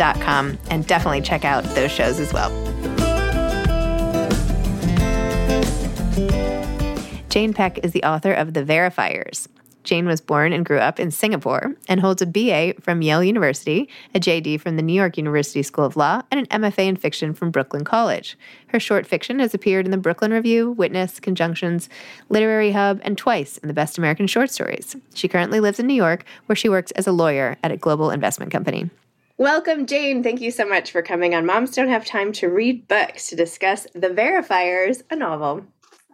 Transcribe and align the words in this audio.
and 0.00 0.86
definitely 0.86 1.20
check 1.20 1.44
out 1.44 1.64
those 1.74 1.90
shows 1.90 2.20
as 2.20 2.32
well. 2.32 2.50
Jane 7.28 7.52
Pek 7.52 7.84
is 7.84 7.92
the 7.92 8.02
author 8.02 8.32
of 8.32 8.54
The 8.54 8.64
Verifiers. 8.64 9.46
Jane 9.86 10.06
was 10.06 10.20
born 10.20 10.52
and 10.52 10.66
grew 10.66 10.78
up 10.78 10.98
in 10.98 11.10
Singapore 11.10 11.74
and 11.88 12.00
holds 12.00 12.20
a 12.20 12.26
BA 12.26 12.74
from 12.80 13.02
Yale 13.02 13.22
University, 13.22 13.88
a 14.14 14.20
JD 14.20 14.60
from 14.60 14.76
the 14.76 14.82
New 14.82 14.92
York 14.92 15.16
University 15.16 15.62
School 15.62 15.84
of 15.84 15.96
Law, 15.96 16.22
and 16.30 16.40
an 16.40 16.62
MFA 16.62 16.86
in 16.86 16.96
fiction 16.96 17.32
from 17.32 17.50
Brooklyn 17.50 17.84
College. 17.84 18.36
Her 18.68 18.80
short 18.80 19.06
fiction 19.06 19.38
has 19.38 19.54
appeared 19.54 19.84
in 19.84 19.92
the 19.92 19.96
Brooklyn 19.96 20.32
Review, 20.32 20.72
Witness, 20.72 21.20
Conjunctions, 21.20 21.88
Literary 22.28 22.72
Hub, 22.72 23.00
and 23.04 23.16
twice 23.16 23.58
in 23.58 23.68
the 23.68 23.74
Best 23.74 23.96
American 23.96 24.26
Short 24.26 24.50
Stories. 24.50 24.96
She 25.14 25.28
currently 25.28 25.60
lives 25.60 25.78
in 25.78 25.86
New 25.86 25.94
York, 25.94 26.24
where 26.46 26.56
she 26.56 26.68
works 26.68 26.90
as 26.92 27.06
a 27.06 27.12
lawyer 27.12 27.56
at 27.62 27.70
a 27.70 27.76
global 27.76 28.10
investment 28.10 28.50
company. 28.50 28.90
Welcome, 29.38 29.84
Jane. 29.84 30.22
Thank 30.22 30.40
you 30.40 30.50
so 30.50 30.66
much 30.66 30.90
for 30.90 31.02
coming 31.02 31.34
on 31.34 31.44
Moms 31.44 31.72
Don't 31.72 31.90
Have 31.90 32.06
Time 32.06 32.32
to 32.32 32.48
Read 32.48 32.88
Books 32.88 33.26
to 33.28 33.36
discuss 33.36 33.86
The 33.92 34.08
Verifiers, 34.08 35.02
a 35.10 35.16
novel. 35.16 35.66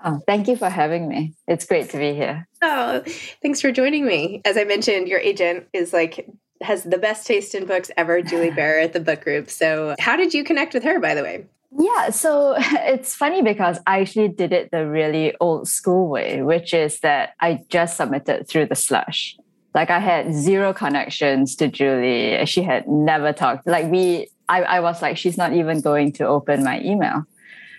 Oh, 0.04 0.20
thank 0.26 0.48
you 0.48 0.56
for 0.56 0.68
having 0.68 1.06
me. 1.08 1.32
It's 1.46 1.64
great 1.64 1.88
to 1.90 1.98
be 1.98 2.14
here. 2.14 2.48
Oh, 2.62 3.04
thanks 3.40 3.60
for 3.60 3.70
joining 3.70 4.04
me. 4.04 4.42
As 4.44 4.56
I 4.56 4.64
mentioned, 4.64 5.06
your 5.06 5.20
agent 5.20 5.68
is 5.72 5.92
like 5.92 6.28
has 6.62 6.82
the 6.82 6.98
best 6.98 7.24
taste 7.24 7.54
in 7.54 7.64
books 7.64 7.92
ever, 7.96 8.22
Julie 8.22 8.50
Barer 8.56 8.80
at 8.80 8.92
the 8.92 8.98
book 8.98 9.22
group. 9.22 9.50
So, 9.50 9.94
how 10.00 10.16
did 10.16 10.34
you 10.34 10.42
connect 10.42 10.74
with 10.74 10.82
her, 10.82 10.98
by 10.98 11.14
the 11.14 11.22
way? 11.22 11.46
Yeah, 11.78 12.10
so 12.10 12.56
it's 12.58 13.14
funny 13.14 13.42
because 13.42 13.78
I 13.86 14.00
actually 14.00 14.30
did 14.30 14.52
it 14.52 14.72
the 14.72 14.88
really 14.88 15.36
old 15.40 15.68
school 15.68 16.08
way, 16.08 16.42
which 16.42 16.74
is 16.74 16.98
that 17.00 17.34
I 17.40 17.60
just 17.68 17.96
submitted 17.96 18.48
through 18.48 18.66
the 18.66 18.74
slush. 18.74 19.36
Like 19.74 19.90
I 19.90 19.98
had 19.98 20.34
zero 20.34 20.72
connections 20.72 21.56
to 21.56 21.68
Julie. 21.68 22.44
She 22.46 22.62
had 22.62 22.86
never 22.88 23.32
talked. 23.32 23.66
Like 23.66 23.90
we, 23.90 24.28
I, 24.48 24.62
I 24.62 24.80
was 24.80 25.00
like, 25.00 25.16
she's 25.16 25.38
not 25.38 25.52
even 25.52 25.80
going 25.80 26.12
to 26.12 26.26
open 26.26 26.62
my 26.62 26.80
email. 26.82 27.26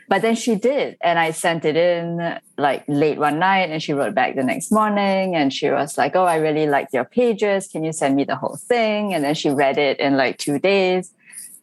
But 0.09 0.21
then 0.21 0.35
she 0.35 0.55
did. 0.55 0.97
And 1.01 1.17
I 1.17 1.31
sent 1.31 1.65
it 1.65 1.77
in 1.77 2.37
like 2.57 2.83
late 2.87 3.17
one 3.17 3.39
night 3.39 3.69
and 3.69 3.81
she 3.81 3.93
wrote 3.93 4.13
back 4.13 4.35
the 4.35 4.43
next 4.43 4.71
morning 4.71 5.35
and 5.35 5.53
she 5.53 5.69
was 5.69 5.97
like, 5.97 6.15
Oh, 6.15 6.25
I 6.25 6.37
really 6.37 6.67
liked 6.67 6.93
your 6.93 7.05
pages. 7.05 7.67
Can 7.67 7.83
you 7.83 7.93
send 7.93 8.15
me 8.15 8.23
the 8.23 8.35
whole 8.35 8.57
thing? 8.57 9.13
And 9.13 9.23
then 9.23 9.33
she 9.33 9.49
read 9.49 9.77
it 9.77 9.99
in 9.99 10.17
like 10.17 10.37
two 10.37 10.59
days. 10.59 11.11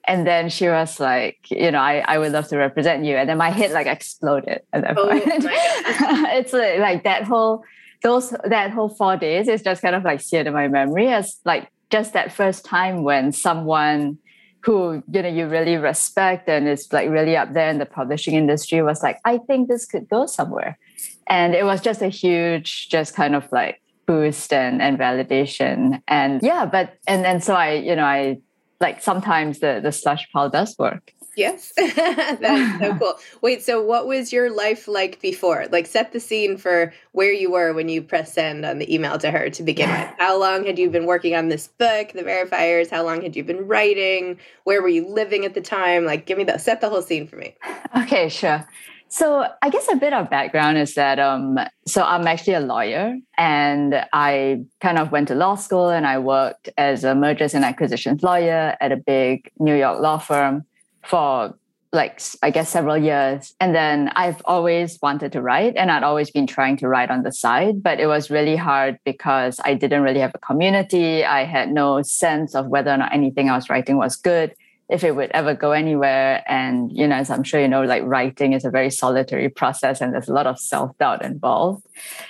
And 0.07 0.27
then 0.27 0.49
she 0.49 0.67
was 0.67 0.99
like, 0.99 1.39
you 1.51 1.71
know, 1.71 1.79
I, 1.79 2.03
I 2.07 2.19
would 2.19 2.33
love 2.33 2.49
to 2.49 2.57
represent 2.57 3.05
you. 3.05 3.17
And 3.17 3.29
then 3.29 3.37
my 3.37 3.51
head 3.51 3.71
like 3.73 3.87
exploded 3.87 4.63
at 4.73 4.83
that 4.83 4.99
oh, 4.99 5.07
point. 5.07 5.25
it's 5.27 6.53
like, 6.53 6.79
like 6.81 7.05
that 7.05 7.25
whole 7.25 7.63
those 8.03 8.31
that 8.45 8.71
whole 8.71 8.89
four 8.89 9.17
days 9.17 9.49
is 9.49 9.63
just 9.63 9.83
kind 9.83 9.95
of 9.95 10.05
like 10.05 10.21
seared 10.21 10.47
in 10.47 10.53
my 10.53 10.69
memory 10.69 11.09
as 11.09 11.39
like 11.45 11.71
just 11.91 12.13
that 12.13 12.33
first 12.33 12.65
time 12.65 13.03
when 13.03 13.33
someone 13.33 14.19
who 14.63 15.03
you 15.11 15.23
know 15.23 15.29
you 15.29 15.47
really 15.47 15.77
respect 15.77 16.49
and 16.49 16.69
is 16.69 16.93
like 16.93 17.09
really 17.11 17.37
up 17.37 17.53
there 17.53 17.71
in 17.71 17.79
the 17.79 17.87
publishing 17.87 18.35
industry 18.35 18.83
was 18.83 19.03
like 19.03 19.19
i 19.25 19.39
think 19.39 19.69
this 19.69 19.87
could 19.87 20.09
go 20.09 20.27
somewhere. 20.27 20.79
And 21.27 21.55
it 21.55 21.65
was 21.65 21.81
just 21.81 22.03
a 22.03 22.09
huge 22.09 22.89
just 22.89 23.15
kind 23.15 23.37
of 23.37 23.51
like 23.53 23.81
boost 24.07 24.53
and, 24.53 24.83
and 24.83 24.99
validation. 24.99 26.03
And 26.09 26.43
yeah 26.43 26.67
but 26.67 26.95
and 27.07 27.25
and 27.25 27.43
so 27.43 27.55
i 27.55 27.75
you 27.75 27.97
know 27.97 28.05
i 28.05 28.39
like 28.81 29.03
sometimes 29.03 29.61
the 29.61 29.81
the 29.83 29.93
slush 29.93 30.31
pile 30.33 30.51
does 30.51 30.75
work 30.79 31.13
Yes. 31.37 31.73
That's 31.77 32.81
so 32.81 32.95
cool. 32.99 33.15
Wait, 33.41 33.63
so 33.63 33.83
what 33.83 34.07
was 34.07 34.33
your 34.33 34.51
life 34.51 34.89
like 34.89 35.21
before? 35.21 35.67
Like 35.71 35.87
set 35.87 36.13
the 36.13 36.21
scene 36.21 36.57
for 36.57 36.93
where 37.13 37.33
you 37.33 37.51
were 37.51 37.73
when 37.73 37.89
you 37.89 38.03
pressed 38.03 38.35
send 38.35 38.65
on 38.65 38.79
the 38.79 38.93
email 38.93 39.19
to 39.19 39.31
her 39.31 39.51
to 39.51 39.63
begin 39.63 39.91
with. 39.91 40.09
How 40.19 40.39
long 40.39 40.67
had 40.67 40.79
you 40.79 40.91
been 40.91 41.07
working 41.07 41.35
on 41.35 41.49
this 41.49 41.69
book, 41.69 42.13
The 42.13 42.23
Verifiers? 42.23 42.91
How 42.91 43.05
long 43.05 43.23
had 43.23 43.37
you 43.37 43.45
been 43.45 43.67
writing? 43.67 44.39
Where 44.65 44.83
were 44.83 44.89
you 44.89 45.07
living 45.09 45.45
at 45.45 45.55
the 45.55 45.61
time? 45.61 46.05
Like 46.05 46.27
give 46.27 46.39
me 46.39 46.45
the 46.45 46.59
set 46.59 46.81
the 46.81 46.89
whole 46.89 47.03
scene 47.03 47.27
for 47.27 47.37
me. 47.37 47.57
Okay, 47.97 48.29
sure. 48.29 48.67
So 49.13 49.45
I 49.61 49.71
guess 49.71 49.89
a 49.91 49.97
bit 49.97 50.13
of 50.13 50.31
background 50.31 50.79
is 50.79 50.95
that 50.95 51.19
um, 51.19 51.59
so 51.85 52.05
I'm 52.05 52.29
actually 52.29 52.55
a 52.55 52.61
lawyer 52.61 53.17
and 53.37 54.07
I 54.13 54.63
kind 54.81 54.99
of 54.99 55.11
went 55.11 55.27
to 55.29 55.35
law 55.35 55.57
school 55.57 55.89
and 55.89 56.07
I 56.07 56.21
worked 56.21 56.69
as 56.79 57.03
a 57.03 57.17
mergers 57.17 57.53
and 57.53 57.65
acquisitions 57.65 58.23
lawyer 58.23 58.77
at 58.81 58.93
a 58.93 58.97
big 58.97 59.51
New 59.59 59.75
York 59.75 60.01
law 60.01 60.19
firm 60.19 60.65
for 61.03 61.55
like 61.93 62.21
I 62.43 62.51
guess 62.51 62.69
several 62.69 62.97
years. 62.97 63.53
And 63.59 63.75
then 63.75 64.11
I've 64.15 64.41
always 64.45 64.99
wanted 65.03 65.33
to 65.33 65.43
write 65.43 65.75
and 65.77 65.91
I'd 65.91 66.05
always 66.05 66.31
been 66.31 66.47
trying 66.47 66.77
to 66.79 66.89
write 66.89 67.11
on 67.11 67.25
the 67.25 67.33
side, 67.33 67.83
but 67.83 67.99
it 67.99 68.07
was 68.07 68.31
really 68.31 68.55
hard 68.55 68.99
because 69.05 69.59
I 69.65 69.75
didn't 69.75 70.03
really 70.03 70.21
have 70.21 70.31
a 70.35 70.39
community. 70.39 71.25
I 71.25 71.45
had 71.45 71.73
no 71.73 72.03
sense 72.03 72.55
of 72.55 72.69
whether 72.69 72.93
or 72.93 72.97
not 72.97 73.13
anything 73.13 73.51
I 73.51 73.57
was 73.57 73.69
writing 73.69 73.97
was 73.97 74.17
good. 74.17 74.55
if 74.91 75.05
it 75.05 75.15
would 75.15 75.31
ever 75.31 75.55
go 75.55 75.71
anywhere. 75.71 76.43
And, 76.49 76.91
you 76.93 77.07
know, 77.07 77.17
as 77.17 77.31
I'm 77.31 77.45
sure 77.45 77.61
you 77.61 77.69
know, 77.69 77.85
like 77.85 78.03
writing 78.05 78.53
is 78.53 78.65
a 78.65 78.71
very 78.71 78.91
solitary 78.91 79.49
process 79.49 80.01
and 80.01 80.13
there's 80.13 80.29
a 80.29 80.33
lot 80.33 80.47
of 80.47 80.59
self 80.59 80.97
doubt 80.99 81.25
involved. 81.25 81.87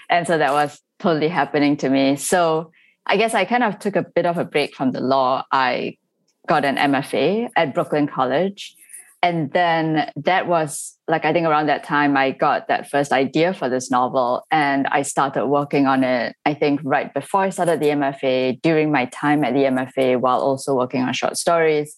And 0.08 0.26
so 0.26 0.36
that 0.38 0.52
was 0.52 0.80
totally 0.98 1.28
happening 1.28 1.76
to 1.78 1.88
me. 1.88 2.16
So 2.16 2.70
I 3.06 3.16
guess 3.16 3.34
I 3.34 3.46
kind 3.46 3.64
of 3.64 3.78
took 3.78 3.96
a 3.96 4.02
bit 4.02 4.26
of 4.26 4.36
a 4.36 4.44
break 4.44 4.74
from 4.74 4.92
the 4.92 5.00
law. 5.00 5.44
I 5.50 5.96
got 6.48 6.64
an 6.64 6.76
MFA 6.76 7.50
at 7.56 7.74
Brooklyn 7.74 8.06
College. 8.06 8.74
And 9.22 9.52
then 9.52 10.10
that 10.16 10.46
was 10.46 10.96
like, 11.06 11.26
I 11.26 11.32
think 11.32 11.46
around 11.46 11.66
that 11.66 11.84
time, 11.84 12.16
I 12.16 12.30
got 12.30 12.68
that 12.68 12.88
first 12.88 13.12
idea 13.12 13.52
for 13.52 13.68
this 13.68 13.90
novel 13.90 14.46
and 14.50 14.86
I 14.86 15.02
started 15.02 15.46
working 15.46 15.86
on 15.86 16.04
it. 16.04 16.34
I 16.46 16.54
think 16.54 16.80
right 16.82 17.12
before 17.12 17.42
I 17.42 17.50
started 17.50 17.80
the 17.80 17.88
MFA, 17.88 18.62
during 18.62 18.90
my 18.90 19.04
time 19.06 19.44
at 19.44 19.52
the 19.52 19.64
MFA, 19.64 20.18
while 20.18 20.40
also 20.40 20.74
working 20.74 21.02
on 21.02 21.12
short 21.12 21.36
stories. 21.36 21.96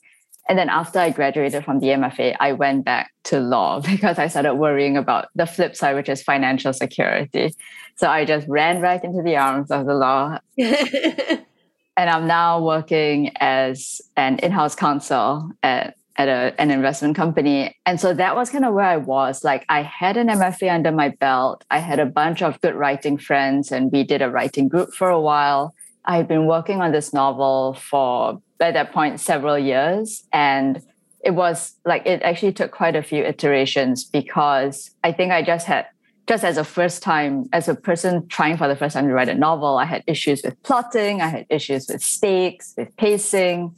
And 0.48 0.58
then 0.58 0.68
after 0.68 0.98
I 0.98 1.10
graduated 1.10 1.64
from 1.64 1.78
the 1.78 1.88
MFA, 1.88 2.36
I 2.40 2.52
went 2.52 2.84
back 2.84 3.12
to 3.24 3.38
law 3.38 3.80
because 3.86 4.18
I 4.18 4.26
started 4.26 4.54
worrying 4.54 4.96
about 4.96 5.28
the 5.36 5.46
flip 5.46 5.76
side, 5.76 5.94
which 5.94 6.08
is 6.08 6.22
financial 6.22 6.72
security. 6.72 7.54
So 7.96 8.08
I 8.08 8.24
just 8.24 8.48
ran 8.48 8.80
right 8.80 9.02
into 9.02 9.22
the 9.22 9.36
arms 9.36 9.70
of 9.70 9.86
the 9.86 9.94
law. 9.94 10.38
and 11.96 12.10
I'm 12.10 12.26
now 12.26 12.62
working 12.62 13.32
as 13.36 14.00
an 14.16 14.38
in 14.38 14.52
house 14.52 14.74
counsel 14.74 15.50
at, 15.62 15.96
at 16.16 16.28
a, 16.28 16.60
an 16.60 16.70
investment 16.70 17.16
company. 17.16 17.76
And 17.86 18.00
so 18.00 18.14
that 18.14 18.34
was 18.34 18.50
kind 18.50 18.64
of 18.64 18.74
where 18.74 18.84
I 18.84 18.96
was. 18.96 19.44
Like, 19.44 19.64
I 19.68 19.82
had 19.82 20.16
an 20.16 20.28
MFA 20.28 20.72
under 20.72 20.92
my 20.92 21.10
belt, 21.10 21.64
I 21.70 21.78
had 21.78 21.98
a 21.98 22.06
bunch 22.06 22.42
of 22.42 22.60
good 22.60 22.74
writing 22.74 23.18
friends, 23.18 23.72
and 23.72 23.92
we 23.92 24.04
did 24.04 24.22
a 24.22 24.30
writing 24.30 24.68
group 24.68 24.92
for 24.94 25.08
a 25.08 25.20
while. 25.20 25.74
I've 26.04 26.26
been 26.26 26.46
working 26.46 26.80
on 26.80 26.92
this 26.92 27.12
novel 27.12 27.74
for 27.74 28.40
at 28.62 28.74
that 28.74 28.92
point 28.92 29.20
several 29.20 29.58
years 29.58 30.24
and 30.32 30.82
it 31.24 31.32
was 31.32 31.74
like 31.84 32.06
it 32.06 32.22
actually 32.22 32.52
took 32.52 32.70
quite 32.70 32.96
a 32.96 33.02
few 33.02 33.22
iterations 33.22 34.04
because 34.04 34.90
i 35.04 35.12
think 35.12 35.32
i 35.32 35.42
just 35.42 35.66
had 35.66 35.86
just 36.32 36.44
as 36.44 36.56
a 36.56 36.64
first 36.64 37.02
time 37.02 37.46
as 37.52 37.68
a 37.68 37.74
person 37.74 38.26
trying 38.28 38.56
for 38.56 38.66
the 38.66 38.74
first 38.74 38.94
time 38.94 39.06
to 39.06 39.12
write 39.12 39.28
a 39.28 39.34
novel 39.34 39.76
i 39.76 39.84
had 39.84 40.02
issues 40.06 40.40
with 40.42 40.54
plotting 40.62 41.20
i 41.20 41.26
had 41.26 41.44
issues 41.50 41.88
with 41.88 42.02
stakes 42.02 42.72
with 42.78 42.90
pacing 42.96 43.76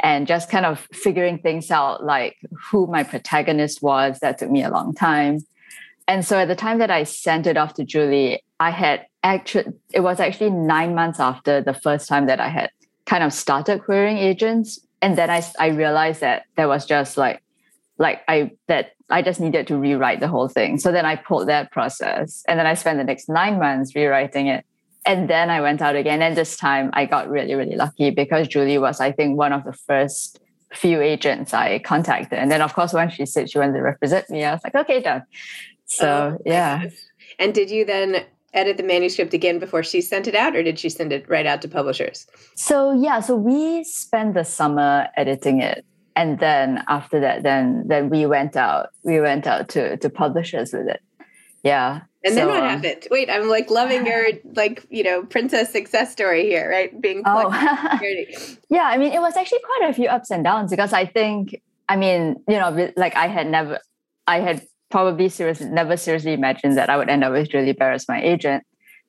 and 0.00 0.26
just 0.26 0.50
kind 0.50 0.64
of 0.64 0.88
figuring 0.92 1.36
things 1.38 1.70
out 1.70 2.02
like 2.02 2.36
who 2.70 2.86
my 2.86 3.02
protagonist 3.02 3.82
was. 3.82 4.18
That 4.20 4.38
took 4.38 4.50
me 4.50 4.62
a 4.62 4.70
long 4.70 4.94
time. 4.94 5.40
And 6.06 6.24
so 6.24 6.38
at 6.38 6.48
the 6.48 6.56
time 6.56 6.78
that 6.78 6.90
i 6.90 7.04
sent 7.04 7.46
it 7.46 7.56
off 7.56 7.74
to 7.74 7.84
julie 7.84 8.42
i 8.60 8.70
had 8.70 9.06
actually 9.22 9.72
it 9.92 10.00
was 10.00 10.20
actually 10.20 10.50
nine 10.50 10.94
months 10.94 11.20
after 11.20 11.60
the 11.60 11.74
first 11.74 12.08
time 12.08 12.26
that 12.26 12.40
i 12.40 12.48
had 12.48 12.70
kind 13.06 13.22
of 13.22 13.32
started 13.32 13.82
querying 13.84 14.18
agents. 14.18 14.80
And 15.02 15.18
then 15.18 15.28
I, 15.28 15.42
I 15.58 15.66
realized 15.68 16.20
that 16.22 16.44
there 16.56 16.68
was 16.68 16.86
just 16.86 17.18
like 17.18 17.42
like 17.98 18.22
i 18.28 18.50
that 18.66 18.92
i 19.10 19.22
just 19.22 19.40
needed 19.40 19.66
to 19.66 19.76
rewrite 19.76 20.20
the 20.20 20.28
whole 20.28 20.48
thing. 20.48 20.78
So 20.78 20.92
then 20.92 21.06
i 21.06 21.16
pulled 21.16 21.48
that 21.48 21.70
process 21.70 22.42
and 22.48 22.58
then 22.58 22.66
i 22.66 22.74
spent 22.74 22.98
the 22.98 23.04
next 23.04 23.28
nine 23.28 23.58
months 23.58 23.94
rewriting 23.94 24.48
it. 24.48 24.64
And 25.06 25.28
then 25.28 25.50
i 25.50 25.60
went 25.60 25.82
out 25.82 25.96
again 25.96 26.22
and 26.22 26.36
this 26.36 26.56
time 26.56 26.90
i 26.92 27.06
got 27.06 27.28
really 27.28 27.54
really 27.54 27.76
lucky 27.76 28.10
because 28.10 28.48
julie 28.48 28.78
was 28.78 29.00
i 29.00 29.12
think 29.12 29.38
one 29.38 29.52
of 29.52 29.64
the 29.64 29.72
first 29.72 30.40
few 30.72 31.00
agents 31.00 31.54
i 31.54 31.78
contacted. 31.78 32.38
And 32.38 32.50
then 32.50 32.62
of 32.62 32.74
course 32.74 32.92
when 32.92 33.10
she 33.10 33.26
said 33.26 33.50
she 33.50 33.58
wanted 33.58 33.74
to 33.74 33.82
represent 33.82 34.28
me 34.30 34.44
i 34.44 34.52
was 34.52 34.62
like 34.64 34.74
okay 34.74 35.00
done. 35.00 35.22
So 35.86 36.36
oh, 36.38 36.42
yeah. 36.46 36.88
and 37.38 37.54
did 37.54 37.70
you 37.70 37.84
then 37.84 38.24
edit 38.54 38.76
the 38.76 38.82
manuscript 38.82 39.34
again 39.34 39.58
before 39.58 39.82
she 39.82 40.00
sent 40.00 40.26
it 40.26 40.34
out, 40.34 40.56
or 40.56 40.62
did 40.62 40.78
she 40.78 40.88
send 40.88 41.12
it 41.12 41.28
right 41.28 41.44
out 41.44 41.60
to 41.62 41.68
publishers? 41.68 42.26
So 42.54 42.92
yeah, 42.92 43.20
so 43.20 43.36
we 43.36 43.84
spent 43.84 44.34
the 44.34 44.44
summer 44.44 45.08
editing 45.16 45.60
it, 45.60 45.84
and 46.16 46.38
then 46.38 46.82
after 46.88 47.20
that, 47.20 47.42
then 47.42 47.84
then 47.86 48.08
we 48.08 48.26
went 48.26 48.56
out. 48.56 48.90
We 49.02 49.20
went 49.20 49.46
out 49.46 49.68
to 49.70 49.96
to 49.96 50.10
publishers 50.10 50.72
with 50.72 50.88
it. 50.88 51.02
Yeah. 51.62 52.02
And 52.24 52.34
so, 52.34 52.40
then 52.40 52.48
what 52.48 52.62
um, 52.62 52.68
happened? 52.68 53.08
Wait, 53.10 53.28
I'm 53.28 53.48
like 53.48 53.70
loving 53.70 54.06
your 54.06 54.28
like 54.54 54.86
you 54.90 55.02
know 55.02 55.24
princess 55.24 55.70
success 55.70 56.12
story 56.12 56.44
here, 56.44 56.70
right? 56.70 56.98
Being 57.00 57.22
oh 57.26 57.50
yeah. 58.70 58.84
I 58.84 58.96
mean, 58.98 59.12
it 59.12 59.20
was 59.20 59.36
actually 59.36 59.60
quite 59.64 59.90
a 59.90 59.92
few 59.92 60.08
ups 60.08 60.30
and 60.30 60.44
downs 60.44 60.70
because 60.70 60.92
I 60.92 61.06
think 61.06 61.60
I 61.88 61.96
mean 61.96 62.36
you 62.48 62.58
know 62.58 62.92
like 62.96 63.16
I 63.16 63.26
had 63.26 63.48
never 63.48 63.80
I 64.26 64.40
had 64.40 64.62
probably 64.90 65.28
seriously 65.28 65.66
never 65.66 65.96
seriously 65.96 66.32
imagined 66.32 66.76
that 66.76 66.90
I 66.90 66.96
would 66.96 67.08
end 67.08 67.24
up 67.24 67.32
with 67.32 67.50
Julie 67.50 67.72
Barer 67.72 67.94
as 67.94 68.08
my 68.08 68.22
agent. 68.22 68.64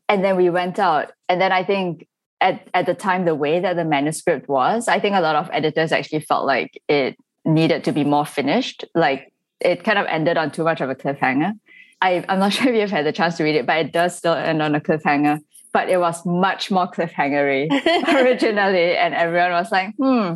And 0.07 0.23
then 0.23 0.35
we 0.35 0.49
went 0.49 0.77
out. 0.79 1.11
And 1.29 1.41
then 1.41 1.51
I 1.51 1.63
think 1.63 2.07
at, 2.41 2.67
at 2.73 2.85
the 2.85 2.93
time, 2.93 3.25
the 3.25 3.35
way 3.35 3.59
that 3.59 3.75
the 3.75 3.85
manuscript 3.85 4.47
was, 4.47 4.87
I 4.87 4.99
think 4.99 5.15
a 5.15 5.21
lot 5.21 5.35
of 5.35 5.49
editors 5.51 5.91
actually 5.91 6.21
felt 6.21 6.45
like 6.45 6.81
it 6.87 7.17
needed 7.45 7.83
to 7.85 7.91
be 7.91 8.03
more 8.03 8.25
finished. 8.25 8.85
Like 8.93 9.31
it 9.59 9.83
kind 9.83 9.97
of 9.97 10.05
ended 10.07 10.37
on 10.37 10.51
too 10.51 10.63
much 10.63 10.81
of 10.81 10.89
a 10.89 10.95
cliffhanger. 10.95 11.53
I, 12.01 12.25
I'm 12.27 12.39
not 12.39 12.53
sure 12.53 12.69
if 12.69 12.79
you've 12.79 12.91
had 12.91 13.05
the 13.05 13.13
chance 13.13 13.37
to 13.37 13.43
read 13.43 13.55
it, 13.55 13.65
but 13.65 13.77
it 13.77 13.91
does 13.91 14.15
still 14.15 14.33
end 14.33 14.61
on 14.61 14.75
a 14.75 14.79
cliffhanger. 14.79 15.39
But 15.71 15.89
it 15.89 15.99
was 15.99 16.25
much 16.25 16.71
more 16.71 16.89
cliffhangery 16.89 17.69
originally. 18.07 18.95
And 18.95 19.13
everyone 19.13 19.51
was 19.51 19.71
like, 19.71 19.93
hmm, 19.97 20.35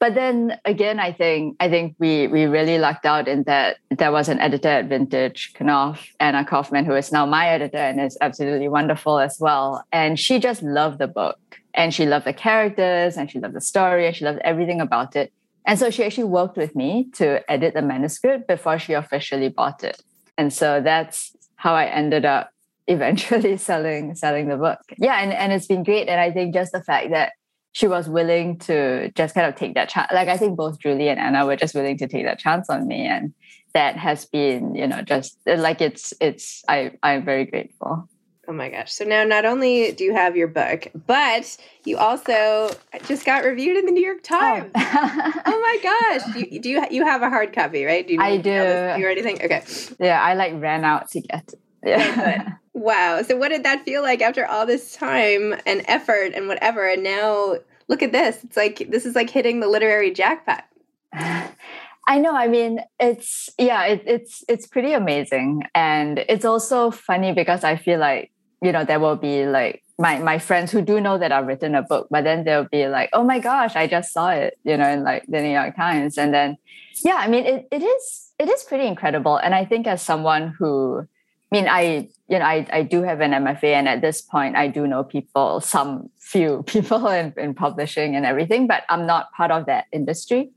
but 0.00 0.14
then 0.14 0.58
again, 0.64 0.98
I 0.98 1.12
think 1.12 1.56
I 1.60 1.68
think 1.68 1.94
we 1.98 2.26
we 2.26 2.46
really 2.46 2.78
lucked 2.78 3.04
out 3.04 3.28
in 3.28 3.42
that 3.44 3.76
there 3.90 4.10
was 4.10 4.30
an 4.30 4.40
editor 4.40 4.68
at 4.68 4.86
Vintage, 4.86 5.52
Knopf, 5.60 6.00
Anna 6.18 6.42
Kaufman, 6.44 6.86
who 6.86 6.94
is 6.94 7.12
now 7.12 7.26
my 7.26 7.48
editor 7.48 7.76
and 7.76 8.00
is 8.00 8.16
absolutely 8.22 8.68
wonderful 8.68 9.18
as 9.18 9.36
well. 9.38 9.84
And 9.92 10.18
she 10.18 10.38
just 10.38 10.62
loved 10.62 10.98
the 10.98 11.06
book 11.06 11.38
and 11.74 11.92
she 11.92 12.06
loved 12.06 12.24
the 12.24 12.32
characters 12.32 13.18
and 13.18 13.30
she 13.30 13.38
loved 13.38 13.54
the 13.54 13.60
story 13.60 14.06
and 14.06 14.16
she 14.16 14.24
loved 14.24 14.40
everything 14.42 14.80
about 14.80 15.16
it. 15.16 15.32
And 15.66 15.78
so 15.78 15.90
she 15.90 16.02
actually 16.02 16.24
worked 16.24 16.56
with 16.56 16.74
me 16.74 17.10
to 17.16 17.48
edit 17.50 17.74
the 17.74 17.82
manuscript 17.82 18.48
before 18.48 18.78
she 18.78 18.94
officially 18.94 19.50
bought 19.50 19.84
it. 19.84 20.02
And 20.38 20.50
so 20.50 20.80
that's 20.80 21.36
how 21.56 21.74
I 21.74 21.84
ended 21.84 22.24
up 22.24 22.52
eventually 22.86 23.58
selling 23.58 24.14
selling 24.14 24.48
the 24.48 24.56
book. 24.56 24.80
Yeah, 24.96 25.20
and, 25.20 25.30
and 25.30 25.52
it's 25.52 25.66
been 25.66 25.84
great. 25.84 26.08
And 26.08 26.18
I 26.18 26.32
think 26.32 26.54
just 26.54 26.72
the 26.72 26.82
fact 26.82 27.10
that 27.10 27.32
she 27.72 27.86
was 27.86 28.08
willing 28.08 28.58
to 28.58 29.10
just 29.12 29.34
kind 29.34 29.46
of 29.46 29.54
take 29.54 29.74
that 29.74 29.88
chance. 29.88 30.10
Like 30.12 30.28
I 30.28 30.36
think 30.36 30.56
both 30.56 30.78
Julie 30.80 31.08
and 31.08 31.20
Anna 31.20 31.46
were 31.46 31.56
just 31.56 31.74
willing 31.74 31.98
to 31.98 32.08
take 32.08 32.24
that 32.24 32.38
chance 32.38 32.68
on 32.68 32.86
me, 32.86 33.06
and 33.06 33.32
that 33.74 33.96
has 33.96 34.24
been, 34.24 34.74
you 34.74 34.86
know, 34.86 35.02
just 35.02 35.38
like 35.46 35.80
it's 35.80 36.12
it's 36.20 36.64
I 36.68 36.92
I'm 37.02 37.24
very 37.24 37.44
grateful. 37.44 38.08
Oh 38.48 38.52
my 38.52 38.68
gosh! 38.68 38.92
So 38.92 39.04
now 39.04 39.22
not 39.22 39.44
only 39.44 39.92
do 39.92 40.02
you 40.02 40.12
have 40.12 40.36
your 40.36 40.48
book, 40.48 40.88
but 41.06 41.56
you 41.84 41.98
also 41.98 42.70
just 43.06 43.24
got 43.24 43.44
reviewed 43.44 43.76
in 43.76 43.86
the 43.86 43.92
New 43.92 44.04
York 44.04 44.18
oh. 44.24 44.38
Times. 44.38 44.72
Oh, 44.74 45.32
oh 45.46 45.60
my 45.60 45.78
gosh! 45.82 46.34
Do 46.34 46.40
you, 46.40 46.60
do 46.60 46.68
you 46.68 46.84
you 46.90 47.04
have 47.04 47.22
a 47.22 47.28
hard 47.30 47.52
copy, 47.52 47.84
right? 47.84 48.04
Do 48.04 48.14
you 48.14 48.20
I 48.20 48.38
do. 48.38 48.50
You 48.50 49.06
or 49.06 49.08
anything? 49.08 49.40
Okay. 49.44 49.62
Yeah, 50.00 50.20
I 50.20 50.34
like 50.34 50.54
ran 50.60 50.84
out 50.84 51.10
to 51.12 51.20
get 51.20 51.52
it. 51.52 51.60
Yeah. 51.84 52.54
Wow. 52.80 53.20
So 53.20 53.36
what 53.36 53.50
did 53.50 53.62
that 53.64 53.84
feel 53.84 54.00
like 54.00 54.22
after 54.22 54.46
all 54.46 54.64
this 54.64 54.96
time 54.96 55.54
and 55.66 55.82
effort 55.86 56.32
and 56.34 56.48
whatever? 56.48 56.88
And 56.88 57.02
now 57.02 57.56
look 57.88 58.02
at 58.02 58.10
this. 58.10 58.42
It's 58.42 58.56
like 58.56 58.86
this 58.88 59.04
is 59.04 59.14
like 59.14 59.28
hitting 59.28 59.60
the 59.60 59.68
literary 59.68 60.10
jackpot. 60.10 60.64
I 61.12 62.18
know. 62.18 62.34
I 62.34 62.48
mean, 62.48 62.80
it's 62.98 63.50
yeah, 63.58 63.84
it, 63.84 64.02
it's 64.06 64.44
it's 64.48 64.66
pretty 64.66 64.94
amazing, 64.94 65.64
and 65.74 66.20
it's 66.20 66.46
also 66.46 66.90
funny 66.90 67.34
because 67.34 67.64
I 67.64 67.76
feel 67.76 68.00
like 68.00 68.32
you 68.62 68.72
know 68.72 68.84
there 68.84 68.98
will 68.98 69.16
be 69.16 69.44
like 69.44 69.82
my 69.98 70.18
my 70.18 70.38
friends 70.38 70.72
who 70.72 70.80
do 70.80 71.02
know 71.02 71.18
that 71.18 71.32
I've 71.32 71.46
written 71.46 71.74
a 71.74 71.82
book, 71.82 72.08
but 72.10 72.24
then 72.24 72.44
they'll 72.44 72.64
be 72.64 72.88
like, 72.88 73.10
"Oh 73.12 73.24
my 73.24 73.40
gosh, 73.40 73.76
I 73.76 73.88
just 73.88 74.10
saw 74.14 74.30
it," 74.30 74.58
you 74.64 74.78
know, 74.78 74.88
in 74.88 75.04
like 75.04 75.26
the 75.28 75.42
New 75.42 75.52
York 75.52 75.76
Times, 75.76 76.16
and 76.16 76.32
then 76.32 76.56
yeah, 77.04 77.16
I 77.16 77.28
mean, 77.28 77.44
it 77.44 77.68
it 77.70 77.82
is 77.82 78.32
it 78.38 78.48
is 78.48 78.64
pretty 78.64 78.86
incredible, 78.86 79.36
and 79.36 79.54
I 79.54 79.66
think 79.66 79.86
as 79.86 80.00
someone 80.00 80.54
who 80.58 81.06
mean, 81.50 81.68
I 81.68 82.08
you 82.28 82.38
know 82.38 82.44
I, 82.44 82.66
I 82.72 82.82
do 82.82 83.02
have 83.02 83.20
an 83.20 83.32
MFA, 83.32 83.74
and 83.74 83.88
at 83.88 84.00
this 84.00 84.20
point, 84.20 84.56
I 84.56 84.68
do 84.68 84.86
know 84.86 85.04
people, 85.04 85.60
some 85.60 86.10
few 86.18 86.62
people 86.66 87.08
in, 87.08 87.34
in 87.36 87.54
publishing 87.54 88.16
and 88.16 88.24
everything, 88.24 88.66
but 88.66 88.84
I'm 88.88 89.06
not 89.06 89.32
part 89.32 89.50
of 89.50 89.66
that 89.66 89.86
industry, 89.92 90.50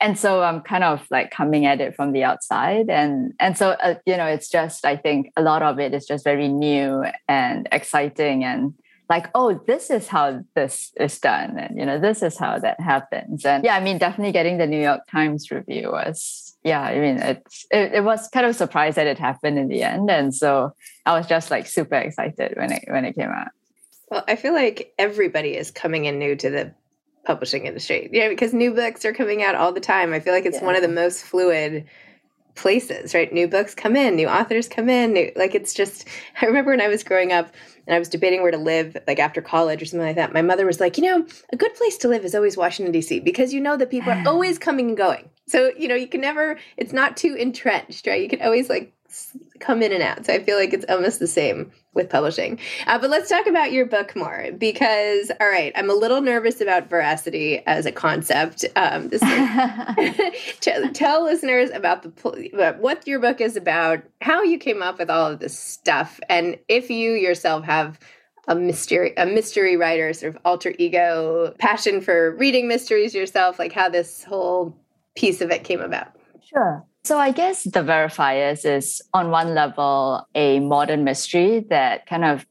and 0.00 0.18
so 0.18 0.42
I'm 0.42 0.60
kind 0.60 0.84
of 0.84 1.06
like 1.10 1.30
coming 1.30 1.66
at 1.66 1.80
it 1.80 1.96
from 1.96 2.12
the 2.12 2.24
outside, 2.24 2.90
and 2.90 3.32
and 3.40 3.56
so 3.56 3.70
uh, 3.70 3.94
you 4.06 4.16
know, 4.16 4.26
it's 4.26 4.48
just 4.48 4.84
I 4.84 4.96
think 4.96 5.32
a 5.36 5.42
lot 5.42 5.62
of 5.62 5.78
it 5.78 5.94
is 5.94 6.06
just 6.06 6.24
very 6.24 6.48
new 6.48 7.04
and 7.28 7.68
exciting, 7.72 8.44
and 8.44 8.74
like 9.08 9.28
oh, 9.34 9.60
this 9.66 9.90
is 9.90 10.08
how 10.08 10.44
this 10.54 10.92
is 10.96 11.18
done, 11.18 11.58
and 11.58 11.78
you 11.78 11.86
know, 11.86 11.98
this 11.98 12.22
is 12.22 12.38
how 12.38 12.58
that 12.58 12.80
happens, 12.80 13.44
and 13.44 13.64
yeah, 13.64 13.76
I 13.76 13.80
mean, 13.80 13.98
definitely 13.98 14.32
getting 14.32 14.58
the 14.58 14.66
New 14.66 14.80
York 14.80 15.02
Times 15.10 15.50
review 15.50 15.90
was 15.92 16.46
yeah, 16.66 16.80
I 16.80 16.98
mean, 16.98 17.18
it's 17.18 17.64
it, 17.70 17.94
it 17.94 18.04
was 18.04 18.28
kind 18.28 18.44
of 18.44 18.56
surprised 18.56 18.96
that 18.96 19.06
it 19.06 19.20
happened 19.20 19.56
in 19.56 19.68
the 19.68 19.84
end, 19.84 20.10
and 20.10 20.34
so 20.34 20.72
I 21.06 21.16
was 21.16 21.28
just 21.28 21.48
like 21.48 21.66
super 21.66 21.94
excited 21.94 22.54
when 22.56 22.72
it 22.72 22.84
when 22.88 23.04
it 23.04 23.14
came 23.14 23.30
out. 23.30 23.48
Well, 24.10 24.24
I 24.26 24.34
feel 24.34 24.52
like 24.52 24.92
everybody 24.98 25.56
is 25.56 25.70
coming 25.70 26.06
in 26.06 26.18
new 26.18 26.34
to 26.34 26.50
the 26.50 26.74
publishing 27.24 27.66
industry, 27.66 28.10
yeah, 28.12 28.28
because 28.28 28.52
new 28.52 28.74
books 28.74 29.04
are 29.04 29.12
coming 29.12 29.44
out 29.44 29.54
all 29.54 29.72
the 29.72 29.80
time. 29.80 30.12
I 30.12 30.18
feel 30.18 30.32
like 30.32 30.44
it's 30.44 30.58
yeah. 30.58 30.66
one 30.66 30.74
of 30.74 30.82
the 30.82 30.88
most 30.88 31.22
fluid 31.22 31.86
places, 32.56 33.14
right? 33.14 33.32
New 33.32 33.46
books 33.46 33.74
come 33.74 33.94
in, 33.94 34.16
new 34.16 34.28
authors 34.28 34.68
come 34.68 34.88
in. 34.88 35.12
New, 35.12 35.30
like 35.36 35.54
it's 35.54 35.72
just, 35.72 36.08
I 36.42 36.46
remember 36.46 36.72
when 36.72 36.80
I 36.80 36.88
was 36.88 37.04
growing 37.04 37.32
up 37.32 37.52
and 37.86 37.94
I 37.94 37.98
was 37.98 38.08
debating 38.08 38.42
where 38.42 38.50
to 38.50 38.58
live, 38.58 38.96
like 39.06 39.18
after 39.18 39.40
college 39.40 39.80
or 39.80 39.84
something 39.84 40.06
like 40.06 40.16
that. 40.16 40.32
My 40.32 40.42
mother 40.42 40.66
was 40.66 40.80
like, 40.80 40.98
you 40.98 41.04
know, 41.04 41.26
a 41.52 41.56
good 41.56 41.74
place 41.74 41.96
to 41.98 42.08
live 42.08 42.24
is 42.24 42.34
always 42.34 42.56
Washington, 42.56 42.92
D.C., 42.92 43.20
because 43.20 43.52
you 43.52 43.60
know 43.60 43.76
that 43.76 43.90
people 43.90 44.12
are 44.12 44.22
always 44.26 44.58
coming 44.58 44.88
and 44.88 44.96
going. 44.96 45.28
So, 45.46 45.70
you 45.78 45.86
know, 45.86 45.94
you 45.94 46.08
can 46.08 46.20
never, 46.20 46.58
it's 46.76 46.92
not 46.92 47.16
too 47.16 47.34
entrenched, 47.34 48.06
right? 48.06 48.20
You 48.20 48.28
can 48.28 48.42
always 48.42 48.68
like 48.68 48.92
come 49.60 49.82
in 49.82 49.92
and 49.92 50.02
out. 50.02 50.26
So 50.26 50.32
I 50.32 50.42
feel 50.42 50.56
like 50.56 50.72
it's 50.72 50.84
almost 50.88 51.18
the 51.18 51.26
same 51.26 51.72
with 51.94 52.10
publishing. 52.10 52.58
Uh, 52.86 52.98
but 52.98 53.10
let's 53.10 53.28
talk 53.28 53.46
about 53.46 53.72
your 53.72 53.86
book 53.86 54.14
more 54.14 54.48
because, 54.56 55.30
all 55.40 55.48
right, 55.48 55.72
I'm 55.74 55.90
a 55.90 55.94
little 55.94 56.20
nervous 56.20 56.60
about 56.60 56.88
veracity 56.90 57.62
as 57.66 57.86
a 57.86 57.92
concept. 57.92 58.64
Um, 58.76 59.08
this 59.08 59.22
tell, 60.60 60.88
tell 60.90 61.24
listeners 61.24 61.70
about 61.70 62.02
the 62.02 62.50
about 62.52 62.78
what 62.78 63.06
your 63.06 63.18
book 63.18 63.40
is 63.40 63.56
about, 63.56 64.02
how 64.20 64.42
you 64.42 64.58
came 64.58 64.82
up 64.82 64.98
with 64.98 65.10
all 65.10 65.30
of 65.30 65.40
this 65.40 65.58
stuff, 65.58 66.20
and 66.28 66.58
if 66.68 66.90
you 66.90 67.12
yourself 67.12 67.64
have 67.64 67.98
a 68.48 68.54
mystery 68.54 69.12
a 69.16 69.26
mystery 69.26 69.76
writer 69.76 70.12
sort 70.12 70.34
of 70.34 70.40
alter 70.44 70.72
ego 70.78 71.52
passion 71.58 72.00
for 72.00 72.36
reading 72.36 72.68
mysteries 72.68 73.14
yourself 73.14 73.58
like 73.58 73.72
how 73.72 73.88
this 73.88 74.22
whole 74.24 74.76
piece 75.16 75.40
of 75.40 75.50
it 75.50 75.64
came 75.64 75.80
about 75.80 76.12
sure 76.42 76.84
so 77.06 77.20
I 77.20 77.30
guess 77.30 77.62
the 77.62 77.84
verifiers 77.84 78.64
is 78.64 79.00
on 79.14 79.30
one 79.30 79.54
level 79.54 80.26
a 80.34 80.58
modern 80.58 81.04
mystery 81.04 81.60
that 81.70 82.06
kind 82.06 82.24
of 82.24 82.44